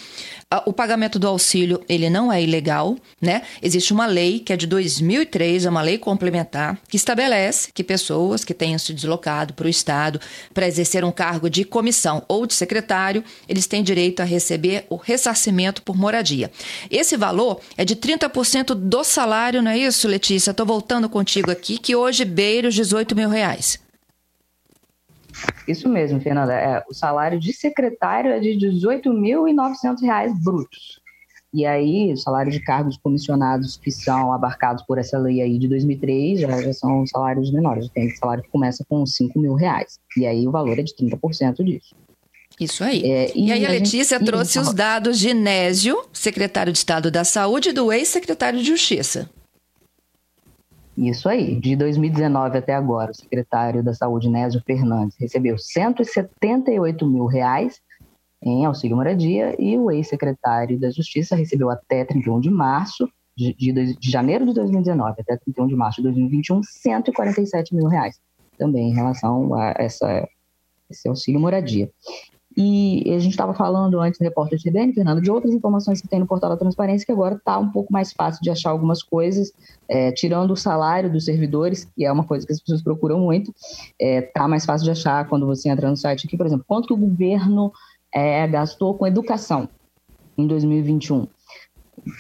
o 0.67 0.73
pagamento 0.73 1.17
do 1.17 1.29
auxílio, 1.29 1.81
ele 1.89 2.11
não 2.11 2.33
é 2.33 2.43
ilegal, 2.43 2.97
né? 3.23 3.43
Existe 3.63 3.93
uma 3.93 4.07
lei 4.07 4.41
que 4.41 4.53
é 4.53 4.57
de 4.57 4.67
2003, 4.67 5.65
é 5.65 5.71
uma 5.71 5.81
lei 5.81 5.97
complementar, 5.97 6.77
que 6.89 6.97
estabelece 6.97 7.71
que 7.73 7.85
pessoas 7.85 8.45
que 8.45 8.53
tenham 8.53 8.79
se 8.81 8.93
deslocado 8.93 9.55
para 9.55 9.67
o 9.67 9.71
estado 9.71 10.21
para 10.53 10.67
exercer 10.67 11.05
um 11.05 11.13
cargo 11.21 11.51
de 11.51 11.67
comissão 11.67 12.23
ou 12.27 12.47
de 12.47 12.55
secretário, 12.55 13.23
eles 13.47 13.67
têm 13.67 13.83
direito 13.83 14.21
a 14.21 14.25
receber 14.25 14.87
o 14.89 14.97
ressarcimento 14.97 15.83
por 15.83 15.95
moradia. 15.95 16.51
Esse 16.91 17.15
valor 17.15 17.61
é 17.77 17.85
de 17.85 17.95
30% 17.95 18.73
do 18.73 19.05
salário, 19.05 19.61
não 19.61 19.71
é 19.71 19.77
isso, 19.77 20.09
Letícia? 20.09 20.53
Estou 20.53 20.65
voltando 20.65 21.11
contigo 21.11 21.51
aqui, 21.51 21.77
que 21.77 21.95
hoje 21.95 22.25
beira 22.25 22.69
os 22.69 22.75
18 22.75 23.15
mil 23.15 23.29
reais. 23.29 23.79
Isso 25.69 25.91
mesmo, 25.91 26.19
Fernanda. 26.23 26.55
É, 26.55 26.83
o 26.89 26.95
salário 26.95 27.39
de 27.39 27.53
secretário 27.53 28.33
é 28.33 28.41
de 28.41 28.53
R$ 28.53 28.71
18.900 28.71 30.33
brutos. 30.43 31.00
E 31.53 31.67
aí, 31.67 32.13
o 32.13 32.17
salário 32.17 32.53
de 32.53 32.61
cargos 32.61 32.97
comissionados 32.97 33.77
que 33.77 33.91
são 33.91 34.33
abarcados 34.33 34.85
por 34.85 34.99
essa 34.99 35.19
lei 35.19 35.41
aí 35.41 35.59
de 35.59 35.67
2003 35.67 36.41
já, 36.41 36.63
já 36.63 36.73
são 36.73 37.05
salários 37.07 37.53
menores. 37.53 37.89
Tem 37.89 38.09
salário 38.11 38.45
que 38.45 38.51
começa 38.51 38.85
com 38.89 39.05
5 39.05 39.39
mil 39.39 39.55
reais. 39.55 39.99
E 40.17 40.27
aí 40.27 40.47
o 40.47 40.53
valor 40.53 40.79
é 40.79 40.83
de 40.83 40.95
30% 40.95 41.65
disso. 41.65 41.95
Isso 42.61 42.85
aí. 42.85 43.03
É, 43.03 43.33
e, 43.37 43.49
e, 43.49 43.53
aí 43.53 43.67
a, 43.67 43.69
a 43.69 43.73
Letícia 43.73 44.19
gente... 44.19 44.27
trouxe 44.27 44.61
os 44.61 44.73
dados 44.73 45.19
de 45.19 45.35
Nésio, 45.35 46.05
secretário 46.13 46.73
de 46.73 46.79
Estado 46.79 47.11
da 47.11 47.25
Saúde, 47.25 47.71
e 47.71 47.73
do 47.73 47.93
ex-secretário 47.93 48.59
de 48.59 48.65
Justiça. 48.65 49.29
Isso 50.97 51.29
aí. 51.29 51.59
De 51.59 51.75
2019 51.75 52.59
até 52.59 52.75
agora, 52.75 53.11
o 53.11 53.15
secretário 53.15 53.83
da 53.83 53.95
Saúde, 53.95 54.29
Nésio 54.29 54.63
Fernandes, 54.65 55.17
recebeu 55.19 55.59
178 55.59 57.07
mil 57.07 57.27
reais 57.27 57.81
em 58.43 58.65
auxílio 58.65 58.97
moradia 58.97 59.55
e 59.59 59.77
o 59.79 59.91
ex-secretário 59.91 60.79
da 60.79 60.91
Justiça 60.91 61.37
recebeu 61.37 61.71
até 61.71 62.05
31 62.05 62.41
de 62.41 62.51
março, 62.51 63.09
de, 63.37 63.55
de, 63.55 63.97
de, 63.97 64.11
janeiro 64.11 64.47
de 64.47 64.55
2019 64.55 65.21
até 65.21 65.37
31 65.37 65.67
de 65.67 65.77
março 65.77 65.97
de 65.99 66.05
2021, 66.05 66.63
147 66.63 67.75
mil 67.75 67.87
reais, 67.87 68.21
também 68.59 68.91
em 68.91 68.95
relação 68.95 69.55
a 69.55 69.75
essa, 69.77 70.29
esse 70.91 71.09
auxílio 71.09 71.41
moradia. 71.41 71.91
E 72.57 73.05
a 73.15 73.19
gente 73.21 73.31
estava 73.31 73.55
falando 73.55 74.01
antes 74.01 74.19
do 74.19 74.25
repórter 74.25 74.61
CBN, 74.61 74.93
Fernando, 74.93 75.23
de 75.23 75.31
outras 75.31 75.55
informações 75.55 76.01
que 76.01 76.09
tem 76.09 76.19
no 76.19 76.27
portal 76.27 76.51
da 76.51 76.57
transparência, 76.57 77.07
que 77.07 77.13
agora 77.13 77.37
está 77.37 77.57
um 77.57 77.71
pouco 77.71 77.93
mais 77.93 78.13
fácil 78.13 78.43
de 78.43 78.51
achar 78.51 78.71
algumas 78.71 79.05
coisas, 79.05 79.53
é, 79.89 80.11
tirando 80.11 80.51
o 80.51 80.57
salário 80.57 81.11
dos 81.11 81.25
servidores, 81.25 81.85
que 81.85 82.05
é 82.05 82.11
uma 82.11 82.25
coisa 82.25 82.45
que 82.45 82.53
as 82.53 82.61
pessoas 82.61 82.83
procuram 82.83 83.21
muito, 83.21 83.53
está 83.53 83.95
é, 84.01 84.23
tá 84.23 84.49
mais 84.49 84.67
fácil 84.67 84.85
de 84.85 84.91
achar 84.91 85.29
quando 85.29 85.47
você 85.47 85.69
entra 85.69 85.89
no 85.89 85.97
site 85.97 86.27
aqui, 86.27 86.37
por 86.37 86.45
exemplo, 86.45 86.65
quanto 86.67 86.93
o 86.93 86.97
governo 86.97 87.73
é, 88.13 88.47
gastou 88.47 88.95
com 88.95 89.07
educação 89.07 89.69
em 90.37 90.47
2021. 90.47 91.27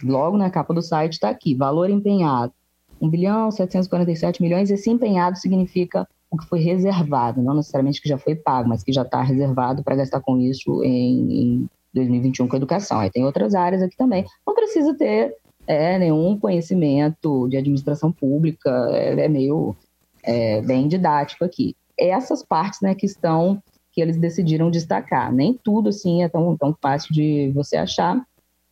Logo 0.04 0.36
na 0.36 0.50
capa 0.50 0.74
do 0.74 0.82
site 0.82 1.14
está 1.14 1.30
aqui, 1.30 1.54
valor 1.54 1.88
empenhado, 1.90 2.52
1 3.00 3.08
bilhão 3.08 3.50
747 3.50 4.42
milhões, 4.42 4.70
esse 4.70 4.90
empenhado 4.90 5.38
significa 5.38 6.06
o 6.30 6.36
que 6.36 6.46
foi 6.46 6.60
reservado, 6.60 7.42
não 7.42 7.54
necessariamente 7.54 8.00
que 8.00 8.08
já 8.08 8.18
foi 8.18 8.36
pago, 8.36 8.68
mas 8.68 8.84
que 8.84 8.92
já 8.92 9.02
está 9.02 9.22
reservado 9.22 9.82
para 9.82 9.96
gastar 9.96 10.20
com 10.20 10.38
isso 10.38 10.84
em, 10.84 11.32
em 11.32 11.70
2021 11.92 12.46
com 12.46 12.56
educação. 12.56 13.00
Aí 13.00 13.10
tem 13.10 13.24
outras 13.24 13.54
áreas 13.54 13.82
aqui 13.82 13.96
também. 13.96 14.24
Não 14.46 14.54
precisa 14.54 14.94
ter 14.94 15.34
é, 15.66 15.98
nenhum 15.98 16.38
conhecimento 16.38 17.48
de 17.48 17.56
administração 17.56 18.12
pública, 18.12 18.70
é, 18.92 19.24
é 19.24 19.28
meio 19.28 19.74
é, 20.22 20.60
bem 20.62 20.86
didático 20.86 21.44
aqui. 21.44 21.74
Essas 21.98 22.44
partes 22.44 22.80
né, 22.80 22.94
que 22.94 23.06
estão 23.06 23.60
que 23.92 24.00
eles 24.00 24.16
decidiram 24.16 24.70
destacar. 24.70 25.32
Nem 25.32 25.52
tudo 25.52 25.88
assim 25.88 26.22
é 26.22 26.28
tão, 26.28 26.56
tão 26.56 26.76
fácil 26.80 27.12
de 27.12 27.50
você 27.54 27.76
achar, 27.76 28.20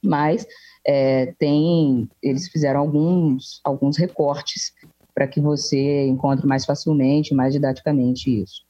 mas 0.03 0.47
é, 0.87 1.35
tem 1.39 2.09
eles 2.23 2.49
fizeram 2.49 2.81
alguns, 2.81 3.61
alguns 3.65 3.97
recortes 3.97 4.73
para 5.15 5.27
que 5.27 5.41
você 5.41 6.07
encontre 6.07 6.47
mais 6.47 6.65
facilmente, 6.65 7.35
mais 7.35 7.53
didaticamente 7.53 8.43
isso. 8.43 8.63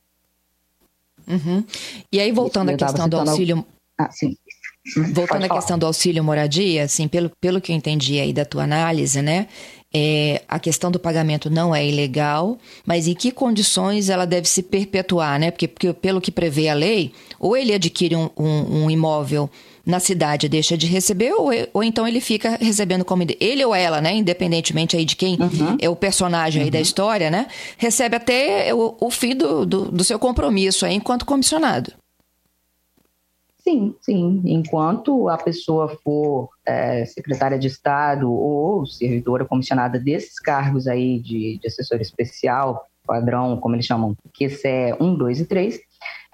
Uhum. 1.26 1.62
E 2.10 2.18
aí, 2.18 2.32
voltando 2.32 2.70
à 2.70 2.74
questão 2.74 3.06
do 3.06 3.18
auxílio. 3.18 3.66
Ah, 3.98 4.10
sim. 4.10 4.34
Voltando 5.12 5.44
à 5.44 5.48
questão 5.48 5.78
do 5.78 5.84
auxílio 5.84 6.24
moradia, 6.24 6.84
assim, 6.84 7.06
pelo, 7.06 7.30
pelo 7.38 7.60
que 7.60 7.70
eu 7.70 7.76
entendi 7.76 8.18
aí 8.18 8.32
da 8.32 8.46
tua 8.46 8.62
análise, 8.62 9.20
né? 9.20 9.46
É, 9.92 10.42
a 10.46 10.58
questão 10.58 10.90
do 10.90 10.98
pagamento 10.98 11.48
não 11.48 11.74
é 11.74 11.86
ilegal, 11.86 12.58
mas 12.84 13.08
em 13.08 13.14
que 13.14 13.32
condições 13.32 14.10
ela 14.10 14.26
deve 14.26 14.46
se 14.46 14.62
perpetuar, 14.62 15.40
né? 15.40 15.50
Porque, 15.50 15.66
porque 15.66 15.92
pelo 15.94 16.20
que 16.20 16.30
prevê 16.30 16.68
a 16.68 16.74
lei, 16.74 17.12
ou 17.40 17.56
ele 17.56 17.72
adquire 17.72 18.14
um, 18.14 18.28
um, 18.36 18.84
um 18.84 18.90
imóvel 18.90 19.48
na 19.86 19.98
cidade 19.98 20.46
deixa 20.46 20.76
de 20.76 20.86
receber, 20.86 21.32
ou, 21.32 21.48
ou 21.72 21.82
então 21.82 22.06
ele 22.06 22.20
fica 22.20 22.58
recebendo 22.60 23.02
como 23.02 23.24
ele 23.40 23.64
ou 23.64 23.74
ela, 23.74 24.02
né? 24.02 24.14
Independentemente 24.14 24.94
aí 24.94 25.06
de 25.06 25.16
quem 25.16 25.38
uhum. 25.40 25.78
é 25.80 25.88
o 25.88 25.96
personagem 25.96 26.60
uhum. 26.60 26.66
aí 26.66 26.70
da 26.70 26.76
uhum. 26.76 26.82
história, 26.82 27.30
né? 27.30 27.46
Recebe 27.78 28.16
até 28.16 28.74
o, 28.74 28.94
o 29.00 29.10
fim 29.10 29.34
do, 29.34 29.64
do, 29.64 29.90
do 29.90 30.04
seu 30.04 30.18
compromisso 30.18 30.84
aí 30.84 30.94
enquanto 30.94 31.24
comissionado. 31.24 31.92
Sim, 33.64 33.94
sim. 34.02 34.42
Enquanto 34.44 35.28
a 35.28 35.38
pessoa 35.38 35.88
for 36.04 36.50
é, 36.68 37.06
secretária 37.06 37.58
de 37.58 37.66
Estado 37.66 38.30
ou 38.30 38.84
servidora 38.84 39.46
comissionada 39.46 39.98
desses 39.98 40.38
cargos 40.38 40.86
aí 40.86 41.18
de, 41.18 41.58
de 41.58 41.66
assessor 41.66 41.98
especial, 42.00 42.86
padrão, 43.06 43.56
como 43.56 43.74
eles 43.74 43.86
chamam, 43.86 44.14
QCE 44.38 44.94
1, 45.00 45.14
2 45.14 45.40
e 45.40 45.46
3, 45.46 45.80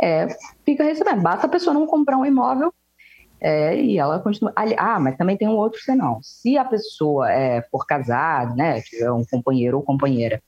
é, 0.03 0.27
fica 0.65 0.83
recebendo. 0.83 1.23
Basta 1.23 1.47
a 1.47 1.51
pessoa 1.51 1.73
não 1.73 1.87
comprar 1.87 2.19
um 2.19 2.27
imóvel 2.27 2.75
é, 3.41 3.81
e 3.81 3.97
ela 3.97 4.19
continua. 4.19 4.53
Ah, 4.77 4.99
mas 4.99 5.17
também 5.17 5.37
tem 5.37 5.47
um 5.47 5.57
outro 5.57 5.81
senão. 5.81 6.19
Se 6.21 6.59
a 6.59 6.65
pessoa 6.65 7.31
é, 7.31 7.63
for 7.71 7.87
casada, 7.87 8.53
né, 8.57 8.81
tiver 8.81 9.13
um 9.13 9.25
companheiro 9.25 9.77
ou 9.77 9.85
companheira 9.85 10.43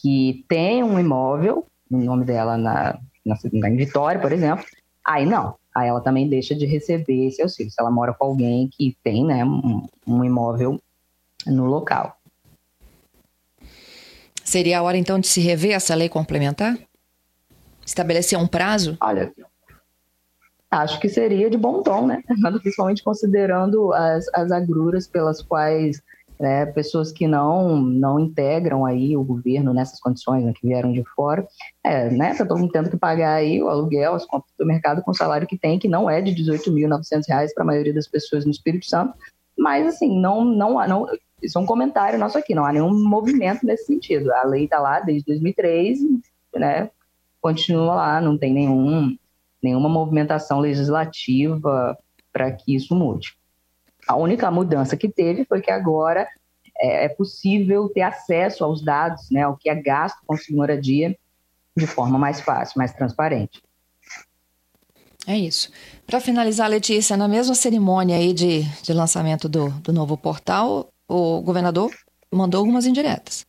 que 0.00 0.46
tem 0.48 0.82
um 0.82 0.98
imóvel, 0.98 1.66
no 1.90 1.98
nome 1.98 2.24
dela 2.24 2.56
na, 2.56 2.98
na, 3.26 3.36
na 3.52 3.68
Vitória, 3.70 4.18
por 4.18 4.32
exemplo, 4.32 4.64
aí 5.04 5.26
não. 5.26 5.59
Aí 5.74 5.88
ela 5.88 6.00
também 6.00 6.28
deixa 6.28 6.54
de 6.54 6.66
receber 6.66 7.26
esse 7.26 7.40
auxílio. 7.40 7.70
Se 7.70 7.80
ela 7.80 7.90
mora 7.90 8.12
com 8.12 8.24
alguém 8.24 8.68
que 8.68 8.96
tem 9.02 9.24
né, 9.24 9.44
um, 9.44 9.86
um 10.06 10.24
imóvel 10.24 10.80
no 11.46 11.66
local. 11.66 12.16
Seria 14.44 14.80
a 14.80 14.82
hora 14.82 14.96
então 14.96 15.18
de 15.20 15.28
se 15.28 15.40
rever 15.40 15.72
essa 15.72 15.94
lei 15.94 16.08
complementar? 16.08 16.76
Estabelecer 17.86 18.38
um 18.38 18.48
prazo? 18.48 18.96
Olha, 19.00 19.32
acho 20.70 20.98
que 21.00 21.08
seria 21.08 21.48
de 21.48 21.56
bom 21.56 21.82
tom, 21.82 22.06
né? 22.06 22.22
Principalmente 22.60 23.02
considerando 23.02 23.92
as, 23.92 24.26
as 24.34 24.50
agruras 24.50 25.06
pelas 25.06 25.40
quais 25.40 26.02
né, 26.40 26.64
pessoas 26.64 27.12
que 27.12 27.28
não 27.28 27.76
não 27.76 28.18
integram 28.18 28.86
aí 28.86 29.14
o 29.14 29.22
governo 29.22 29.74
nessas 29.74 30.00
condições, 30.00 30.42
né, 30.42 30.54
que 30.58 30.66
vieram 30.66 30.90
de 30.90 31.04
fora, 31.04 31.46
é, 31.84 32.08
né, 32.08 32.34
tá 32.34 32.46
todo 32.46 32.58
mundo 32.58 32.72
tendo 32.72 32.88
que 32.88 32.96
pagar 32.96 33.34
aí 33.34 33.62
o 33.62 33.68
aluguel, 33.68 34.14
as 34.14 34.24
compras 34.24 34.50
do 34.58 34.64
mercado 34.64 35.02
com 35.02 35.10
o 35.10 35.14
salário 35.14 35.46
que 35.46 35.58
tem, 35.58 35.78
que 35.78 35.86
não 35.86 36.08
é 36.08 36.22
de 36.22 36.30
R$ 36.30 36.42
18.900 36.42 37.52
para 37.54 37.62
a 37.62 37.66
maioria 37.66 37.92
das 37.92 38.08
pessoas 38.08 38.46
no 38.46 38.50
Espírito 38.50 38.86
Santo, 38.86 39.12
mas 39.56 39.86
assim, 39.86 40.18
não, 40.18 40.42
não, 40.42 40.86
não, 40.88 41.06
isso 41.42 41.58
é 41.58 41.60
um 41.60 41.66
comentário 41.66 42.18
nosso 42.18 42.38
aqui, 42.38 42.54
não 42.54 42.64
há 42.64 42.72
nenhum 42.72 42.90
movimento 42.90 43.66
nesse 43.66 43.84
sentido. 43.84 44.32
A 44.32 44.44
lei 44.44 44.64
está 44.64 44.78
lá 44.78 45.00
desde 45.00 45.26
2003, 45.26 45.98
né, 46.56 46.90
continua 47.38 47.94
lá, 47.94 48.20
não 48.20 48.38
tem 48.38 48.54
nenhum 48.54 49.14
nenhuma 49.62 49.90
movimentação 49.90 50.58
legislativa 50.58 51.98
para 52.32 52.50
que 52.50 52.74
isso 52.74 52.94
mude. 52.94 53.36
A 54.10 54.16
única 54.16 54.50
mudança 54.50 54.96
que 54.96 55.08
teve 55.08 55.44
foi 55.44 55.60
que 55.60 55.70
agora 55.70 56.26
é, 56.80 57.04
é 57.04 57.08
possível 57.08 57.88
ter 57.88 58.02
acesso 58.02 58.64
aos 58.64 58.82
dados, 58.82 59.30
né, 59.30 59.42
ao 59.42 59.56
que 59.56 59.70
é 59.70 59.74
gasto 59.74 60.18
com 60.26 60.34
moradia, 60.50 61.16
de 61.76 61.86
forma 61.86 62.18
mais 62.18 62.40
fácil, 62.40 62.78
mais 62.78 62.92
transparente. 62.92 63.62
É 65.28 65.38
isso. 65.38 65.70
Para 66.08 66.18
finalizar, 66.18 66.68
Letícia, 66.68 67.16
na 67.16 67.28
mesma 67.28 67.54
cerimônia 67.54 68.16
aí 68.16 68.32
de, 68.32 68.62
de 68.82 68.92
lançamento 68.92 69.48
do, 69.48 69.68
do 69.80 69.92
novo 69.92 70.16
portal, 70.16 70.88
o 71.06 71.40
governador 71.40 71.92
mandou 72.32 72.58
algumas 72.58 72.86
indiretas. 72.86 73.46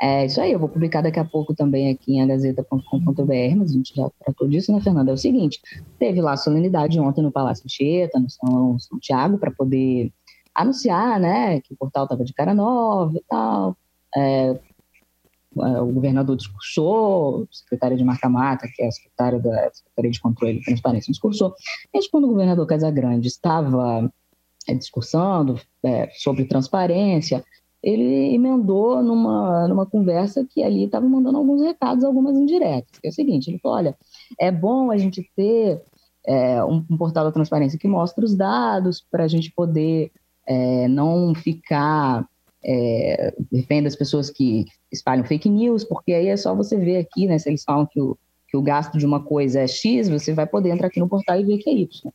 É 0.00 0.26
isso 0.26 0.40
aí, 0.40 0.52
eu 0.52 0.60
vou 0.60 0.68
publicar 0.68 1.00
daqui 1.00 1.18
a 1.18 1.24
pouco 1.24 1.54
também 1.54 1.90
aqui 1.90 2.14
em 2.14 2.22
agazeta.com.br, 2.22 3.56
mas 3.56 3.70
a 3.70 3.74
gente 3.74 3.94
já 3.94 4.08
tratou 4.24 4.48
disso, 4.48 4.72
né, 4.72 4.80
Fernanda? 4.80 5.10
É 5.10 5.14
o 5.14 5.18
seguinte: 5.18 5.60
teve 5.98 6.20
lá 6.20 6.32
a 6.32 6.36
solenidade 6.36 7.00
ontem 7.00 7.20
no 7.20 7.32
Palácio 7.32 7.64
Anchieta, 7.66 8.20
no 8.20 8.30
São, 8.30 8.76
Tiago, 9.00 9.38
para 9.38 9.50
poder 9.50 10.12
anunciar, 10.54 11.18
né, 11.18 11.60
que 11.60 11.74
o 11.74 11.76
portal 11.76 12.04
estava 12.04 12.24
de 12.24 12.32
cara 12.32 12.54
nova 12.54 13.16
e 13.16 13.22
tal. 13.28 13.76
É, 14.16 14.58
é, 15.56 15.80
o 15.80 15.86
governador 15.86 16.36
discursou, 16.36 17.42
o 17.42 17.48
secretário 17.50 17.96
de 17.96 18.04
Marca 18.04 18.28
Mata, 18.28 18.68
que 18.72 18.82
é 18.82 18.86
a 18.86 18.92
secretária 18.92 19.40
da 19.40 19.70
Secretaria 19.72 20.10
de 20.10 20.20
Controle 20.20 20.58
e 20.58 20.62
Transparência, 20.62 21.10
discursou. 21.10 21.54
Mas 21.92 22.06
quando 22.06 22.24
o 22.24 22.28
governador 22.28 22.66
Casagrande 22.66 23.26
estava 23.26 24.10
é, 24.68 24.74
discursando 24.74 25.60
é, 25.82 26.08
sobre 26.12 26.44
transparência, 26.44 27.44
ele 27.82 28.34
emendou 28.34 29.02
numa, 29.02 29.68
numa 29.68 29.86
conversa 29.86 30.44
que 30.44 30.62
ali 30.62 30.84
estava 30.84 31.08
mandando 31.08 31.38
alguns 31.38 31.62
recados, 31.62 32.04
algumas 32.04 32.36
indiretas, 32.36 32.98
que 32.98 33.06
é 33.06 33.10
o 33.10 33.14
seguinte, 33.14 33.48
ele 33.48 33.58
falou, 33.58 33.78
olha, 33.78 33.96
é 34.38 34.50
bom 34.50 34.90
a 34.90 34.96
gente 34.96 35.28
ter 35.36 35.80
é, 36.26 36.62
um, 36.64 36.84
um, 36.90 36.96
portal 36.96 37.24
da 37.24 37.32
transparência 37.32 37.78
que 37.78 37.86
mostre 37.86 38.24
os 38.24 38.34
dados 38.34 39.04
para 39.10 39.24
a 39.24 39.28
gente 39.28 39.52
poder 39.52 40.10
é, 40.46 40.88
não 40.88 41.34
ficar 41.34 42.28
é, 42.64 43.32
refém 43.52 43.82
das 43.82 43.94
pessoas 43.94 44.28
que 44.28 44.64
espalham 44.90 45.24
fake 45.24 45.48
news, 45.48 45.84
porque 45.84 46.12
aí 46.12 46.28
é 46.28 46.36
só 46.36 46.54
você 46.54 46.76
ver 46.76 46.98
aqui, 46.98 47.26
né, 47.26 47.38
se 47.38 47.48
eles 47.48 47.62
falam 47.62 47.86
que 47.86 48.00
o, 48.00 48.18
que 48.48 48.56
o 48.56 48.62
gasto 48.62 48.98
de 48.98 49.06
uma 49.06 49.22
coisa 49.22 49.60
é 49.60 49.68
X, 49.68 50.08
você 50.08 50.34
vai 50.34 50.46
poder 50.46 50.70
entrar 50.70 50.88
aqui 50.88 50.98
no 50.98 51.08
portal 51.08 51.38
e 51.38 51.44
ver 51.44 51.58
que 51.58 51.70
é 51.70 51.74
Y. 51.74 52.12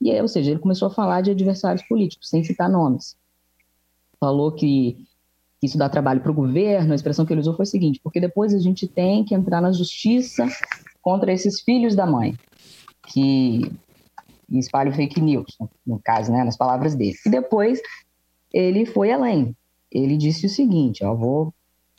E 0.00 0.10
aí, 0.10 0.20
ou 0.20 0.26
seja, 0.26 0.50
ele 0.50 0.60
começou 0.60 0.88
a 0.88 0.90
falar 0.90 1.20
de 1.20 1.30
adversários 1.30 1.86
políticos, 1.86 2.28
sem 2.28 2.42
citar 2.42 2.68
nomes 2.68 3.16
falou 4.24 4.52
que 4.52 5.06
isso 5.62 5.76
dá 5.76 5.86
trabalho 5.86 6.22
para 6.22 6.30
o 6.30 6.34
governo, 6.34 6.92
a 6.92 6.94
expressão 6.94 7.26
que 7.26 7.32
ele 7.32 7.40
usou 7.40 7.54
foi 7.54 7.64
a 7.64 7.66
seguinte, 7.66 8.00
porque 8.02 8.18
depois 8.18 8.54
a 8.54 8.58
gente 8.58 8.88
tem 8.88 9.22
que 9.22 9.34
entrar 9.34 9.60
na 9.60 9.70
justiça 9.70 10.48
contra 11.02 11.30
esses 11.30 11.60
filhos 11.60 11.94
da 11.94 12.06
mãe, 12.06 12.34
que 13.06 13.70
espalham 14.50 14.94
fake 14.94 15.20
news, 15.20 15.58
no 15.86 16.00
caso, 16.02 16.32
né, 16.32 16.42
nas 16.42 16.56
palavras 16.56 16.94
dele. 16.94 17.16
E 17.26 17.30
depois 17.30 17.82
ele 18.52 18.86
foi 18.86 19.12
além. 19.12 19.54
Ele 19.92 20.16
disse 20.16 20.46
o 20.46 20.50
seguinte, 20.50 21.04
ó, 21.04 21.14
vou 21.14 21.52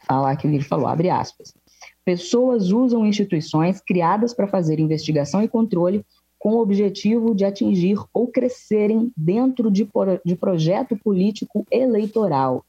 falar 0.07 0.33
o 0.33 0.37
que 0.37 0.47
ele 0.47 0.61
falou, 0.61 0.87
abre 0.87 1.11
aspas. 1.11 1.53
Pessoas 2.03 2.71
usam 2.71 3.05
instituições 3.05 3.81
criadas 3.81 4.33
para 4.33 4.47
fazer 4.47 4.79
investigação 4.79 5.43
e 5.43 5.47
controle 5.47 6.03
com 6.45 6.57
o 6.57 6.61
objetivo 6.61 7.33
de 7.33 7.43
atingir 7.43 7.97
ou 8.13 8.27
crescerem 8.27 9.11
dentro 9.17 9.71
de, 9.71 9.89
de 10.23 10.35
projeto 10.35 10.95
político 10.95 11.65
eleitoral. 11.71 12.63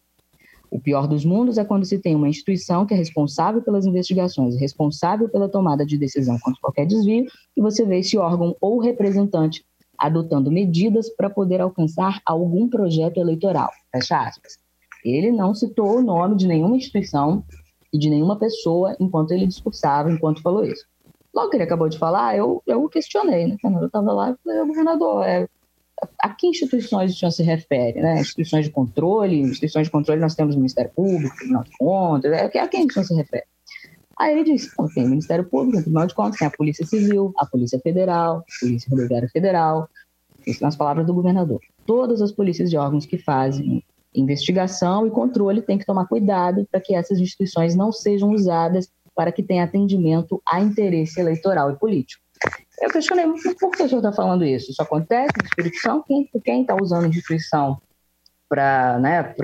O 0.70 0.80
pior 0.80 1.06
dos 1.06 1.26
mundos 1.26 1.58
é 1.58 1.64
quando 1.64 1.84
se 1.84 1.98
tem 1.98 2.14
uma 2.14 2.26
instituição 2.26 2.86
que 2.86 2.94
é 2.94 2.96
responsável 2.96 3.60
pelas 3.60 3.84
investigações, 3.84 4.58
responsável 4.58 5.28
pela 5.28 5.46
tomada 5.46 5.84
de 5.84 5.98
decisão 5.98 6.38
contra 6.38 6.58
qualquer 6.58 6.86
desvio, 6.86 7.26
e 7.54 7.60
você 7.60 7.84
vê 7.84 7.98
esse 7.98 8.16
órgão 8.16 8.56
ou 8.62 8.78
representante 8.78 9.62
adotando 9.98 10.50
medidas 10.50 11.10
para 11.10 11.28
poder 11.28 11.60
alcançar 11.60 12.22
algum 12.24 12.70
projeto 12.70 13.18
eleitoral. 13.18 13.68
Fecha 13.92 14.26
aspas. 14.26 14.56
Ele 15.04 15.30
não 15.30 15.54
citou 15.54 15.98
o 15.98 16.02
nome 16.02 16.36
de 16.36 16.46
nenhuma 16.46 16.78
instituição 16.78 17.44
e 17.92 17.98
de 17.98 18.08
nenhuma 18.08 18.38
pessoa 18.38 18.96
enquanto 18.98 19.32
ele 19.32 19.46
discursava, 19.46 20.10
enquanto 20.10 20.40
falou 20.40 20.64
isso. 20.64 20.86
Logo 21.36 21.50
que 21.50 21.56
ele 21.56 21.64
acabou 21.64 21.86
de 21.86 21.98
falar, 21.98 22.34
eu, 22.34 22.62
eu 22.66 22.88
questionei, 22.88 23.46
né? 23.46 23.56
Quando 23.60 23.78
eu 23.78 23.86
estava 23.88 24.10
lá, 24.10 24.30
eu 24.30 24.38
falei, 24.42 24.66
governador, 24.66 25.22
é, 25.22 25.46
a 26.18 26.30
que 26.30 26.46
instituições 26.46 27.14
o 27.14 27.18
senhor 27.18 27.30
se 27.30 27.42
refere? 27.42 28.00
Né? 28.00 28.20
Instituições 28.22 28.64
de 28.64 28.70
controle, 28.70 29.42
instituições 29.42 29.86
de 29.86 29.90
controle 29.90 30.18
nós 30.18 30.34
temos 30.34 30.54
o 30.54 30.58
Ministério 30.58 30.90
Público, 30.96 31.36
Tribunal 31.36 31.64
de 31.64 31.76
Contas, 31.78 32.32
é, 32.32 32.58
a 32.58 32.68
quem 32.68 32.86
o 32.86 32.90
senhor 32.90 33.04
se 33.04 33.14
refere? 33.14 33.44
Aí 34.18 34.32
ele 34.32 34.44
disse, 34.44 34.74
tem 34.94 35.04
o 35.04 35.10
Ministério 35.10 35.44
Público, 35.44 35.76
o 35.78 35.82
Tribunal 35.82 36.06
de 36.06 36.14
Contas, 36.14 36.38
tem 36.38 36.48
a 36.48 36.50
Polícia 36.50 36.86
Civil, 36.86 37.34
a 37.36 37.44
Polícia 37.44 37.78
Federal, 37.80 38.38
a 38.38 38.44
Polícia 38.58 38.88
Rodoviária 38.90 39.28
Federal, 39.28 39.90
isso 40.46 40.62
nas 40.62 40.74
palavras 40.74 41.06
do 41.06 41.12
governador. 41.12 41.60
Todas 41.84 42.22
as 42.22 42.32
polícias 42.32 42.70
de 42.70 42.78
órgãos 42.78 43.04
que 43.04 43.18
fazem 43.18 43.84
investigação 44.14 45.06
e 45.06 45.10
controle 45.10 45.60
têm 45.60 45.76
que 45.76 45.84
tomar 45.84 46.06
cuidado 46.06 46.66
para 46.70 46.80
que 46.80 46.94
essas 46.94 47.18
instituições 47.20 47.76
não 47.76 47.92
sejam 47.92 48.30
usadas 48.30 48.90
para 49.16 49.32
que 49.32 49.42
tenha 49.42 49.64
atendimento 49.64 50.42
a 50.46 50.60
interesse 50.60 51.18
eleitoral 51.18 51.70
e 51.72 51.76
político. 51.76 52.22
Eu 52.82 52.90
questionei, 52.90 53.24
por 53.58 53.70
que 53.70 53.82
o 53.82 53.88
senhor 53.88 54.00
está 54.00 54.12
falando 54.12 54.44
isso? 54.44 54.70
Isso 54.70 54.82
acontece 54.82 55.32
no 55.38 55.44
Espírito 55.46 55.78
Santo? 55.78 56.04
Quem 56.44 56.60
está 56.60 56.76
usando 56.80 57.06
instituição 57.06 57.80
para 58.46 58.98
né, 58.98 59.34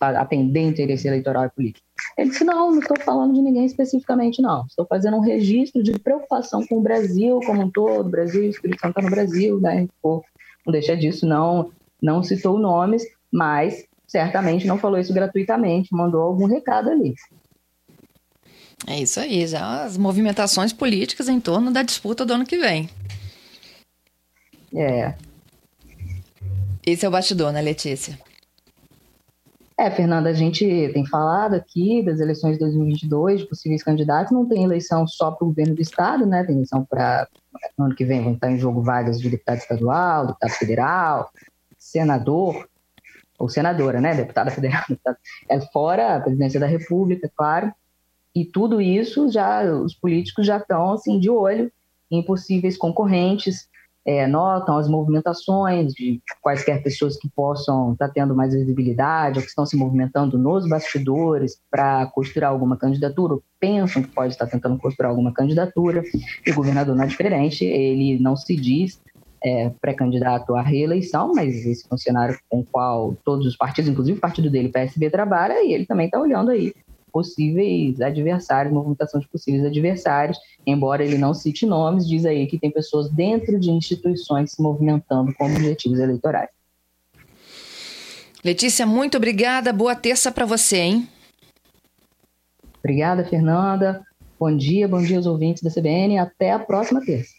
atender 0.00 0.60
interesse 0.60 1.08
eleitoral 1.08 1.46
e 1.46 1.50
político? 1.50 1.84
Ele 2.16 2.30
disse, 2.30 2.44
não, 2.44 2.70
não 2.70 2.78
estou 2.78 2.96
falando 3.00 3.34
de 3.34 3.42
ninguém 3.42 3.66
especificamente, 3.66 4.40
não. 4.40 4.64
Estou 4.66 4.86
fazendo 4.86 5.16
um 5.16 5.20
registro 5.20 5.82
de 5.82 5.98
preocupação 5.98 6.64
com 6.64 6.78
o 6.78 6.80
Brasil 6.80 7.40
como 7.44 7.62
um 7.62 7.70
todo, 7.70 8.08
Brasil, 8.08 8.42
o 8.42 8.50
Espírito 8.50 8.80
Santo 8.80 8.90
está 8.90 9.02
no 9.02 9.10
Brasil, 9.10 9.60
né? 9.60 9.88
Pô, 10.00 10.24
não 10.64 10.72
deixa 10.72 10.96
disso, 10.96 11.26
não, 11.26 11.72
não 12.00 12.22
citou 12.22 12.56
nomes, 12.56 13.02
mas 13.32 13.84
certamente 14.06 14.66
não 14.66 14.78
falou 14.78 14.98
isso 14.98 15.12
gratuitamente, 15.12 15.88
mandou 15.92 16.22
algum 16.22 16.46
recado 16.46 16.88
ali. 16.88 17.14
É 18.86 19.00
isso 19.00 19.18
aí, 19.20 19.46
já 19.46 19.84
as 19.84 19.96
movimentações 19.96 20.72
políticas 20.72 21.28
em 21.28 21.40
torno 21.40 21.70
da 21.70 21.82
disputa 21.82 22.24
do 22.24 22.32
ano 22.32 22.46
que 22.46 22.58
vem. 22.58 22.88
É. 24.74 25.14
Esse 26.86 27.04
é 27.04 27.08
o 27.08 27.12
bastidor, 27.12 27.52
né, 27.52 27.60
Letícia? 27.60 28.18
É, 29.78 29.90
Fernanda, 29.90 30.28
a 30.30 30.32
gente 30.32 30.90
tem 30.92 31.06
falado 31.06 31.54
aqui 31.54 32.02
das 32.02 32.18
eleições 32.18 32.54
de 32.54 32.58
2022, 32.58 33.42
de 33.42 33.46
possíveis 33.46 33.82
candidatos, 33.82 34.32
não 34.32 34.44
tem 34.44 34.64
eleição 34.64 35.06
só 35.06 35.30
para 35.30 35.44
o 35.44 35.48
governo 35.48 35.76
do 35.76 35.80
Estado, 35.80 36.26
né? 36.26 36.42
Tem 36.42 36.56
eleição 36.56 36.84
para. 36.84 37.28
No 37.76 37.84
ano 37.84 37.94
que 37.94 38.04
vem 38.04 38.22
vão 38.22 38.34
estar 38.34 38.50
em 38.50 38.58
jogo 38.58 38.82
vagas 38.82 39.20
de 39.20 39.30
deputado 39.30 39.58
estadual, 39.58 40.26
deputado 40.26 40.50
federal, 40.50 41.30
senador, 41.78 42.68
ou 43.38 43.48
senadora, 43.48 44.00
né? 44.00 44.14
Deputada 44.14 44.50
federal, 44.50 44.82
é 45.48 45.60
fora 45.60 46.16
a 46.16 46.20
presidência 46.20 46.58
da 46.58 46.66
República, 46.66 47.30
claro. 47.36 47.72
E 48.34 48.44
tudo 48.44 48.80
isso 48.80 49.30
já 49.30 49.64
os 49.64 49.94
políticos 49.94 50.46
já 50.46 50.58
estão 50.58 50.92
assim 50.92 51.18
de 51.18 51.30
olho 51.30 51.70
em 52.10 52.22
possíveis 52.22 52.76
concorrentes, 52.76 53.68
é, 54.08 54.26
notam 54.26 54.78
as 54.78 54.88
movimentações 54.88 55.92
de 55.92 56.18
quaisquer 56.40 56.82
pessoas 56.82 57.18
que 57.18 57.28
possam 57.28 57.92
estar 57.92 58.08
tá 58.08 58.14
tendo 58.14 58.34
mais 58.34 58.54
visibilidade 58.54 59.38
ou 59.38 59.42
que 59.42 59.50
estão 59.50 59.66
se 59.66 59.76
movimentando 59.76 60.38
nos 60.38 60.66
bastidores 60.66 61.60
para 61.70 62.06
costurar 62.06 62.50
alguma 62.50 62.78
candidatura, 62.78 63.34
ou 63.34 63.42
pensam 63.60 64.02
que 64.02 64.08
pode 64.08 64.32
estar 64.32 64.46
tentando 64.46 64.78
costurar 64.78 65.10
alguma 65.10 65.30
candidatura. 65.30 66.02
E 66.46 66.50
o 66.50 66.54
governador 66.54 66.96
não 66.96 67.04
é 67.04 67.06
diferente, 67.06 67.66
ele 67.66 68.18
não 68.18 68.34
se 68.34 68.56
diz 68.56 68.98
é, 69.44 69.70
pré-candidato 69.78 70.54
à 70.54 70.62
reeleição, 70.62 71.32
mas 71.34 71.54
esse 71.66 71.86
funcionário 71.86 72.38
com 72.48 72.60
o 72.60 72.64
qual 72.64 73.14
todos 73.22 73.46
os 73.46 73.58
partidos, 73.58 73.90
inclusive 73.90 74.16
o 74.16 74.22
partido 74.22 74.48
dele, 74.48 74.70
PSB, 74.70 75.10
trabalha, 75.10 75.62
e 75.62 75.74
ele 75.74 75.84
também 75.84 76.06
está 76.06 76.18
olhando 76.18 76.50
aí 76.50 76.72
possíveis 77.12 78.00
adversários, 78.00 78.72
movimentação 78.72 79.20
de 79.20 79.28
possíveis 79.28 79.64
adversários, 79.64 80.38
embora 80.66 81.04
ele 81.04 81.18
não 81.18 81.34
cite 81.34 81.66
nomes, 81.66 82.06
diz 82.06 82.24
aí 82.24 82.46
que 82.46 82.58
tem 82.58 82.70
pessoas 82.70 83.10
dentro 83.10 83.58
de 83.58 83.70
instituições 83.70 84.52
se 84.52 84.62
movimentando 84.62 85.34
com 85.34 85.46
objetivos 85.46 85.98
eleitorais. 85.98 86.50
Letícia, 88.44 88.86
muito 88.86 89.16
obrigada. 89.16 89.72
Boa 89.72 89.96
terça 89.96 90.30
para 90.30 90.46
você, 90.46 90.76
hein? 90.78 91.08
Obrigada, 92.78 93.24
Fernanda. 93.24 94.02
Bom 94.38 94.56
dia, 94.56 94.86
bom 94.86 95.02
dia 95.02 95.16
aos 95.16 95.26
ouvintes 95.26 95.62
da 95.62 95.70
CBN. 95.70 96.18
Até 96.18 96.52
a 96.52 96.58
próxima 96.58 97.04
terça. 97.04 97.37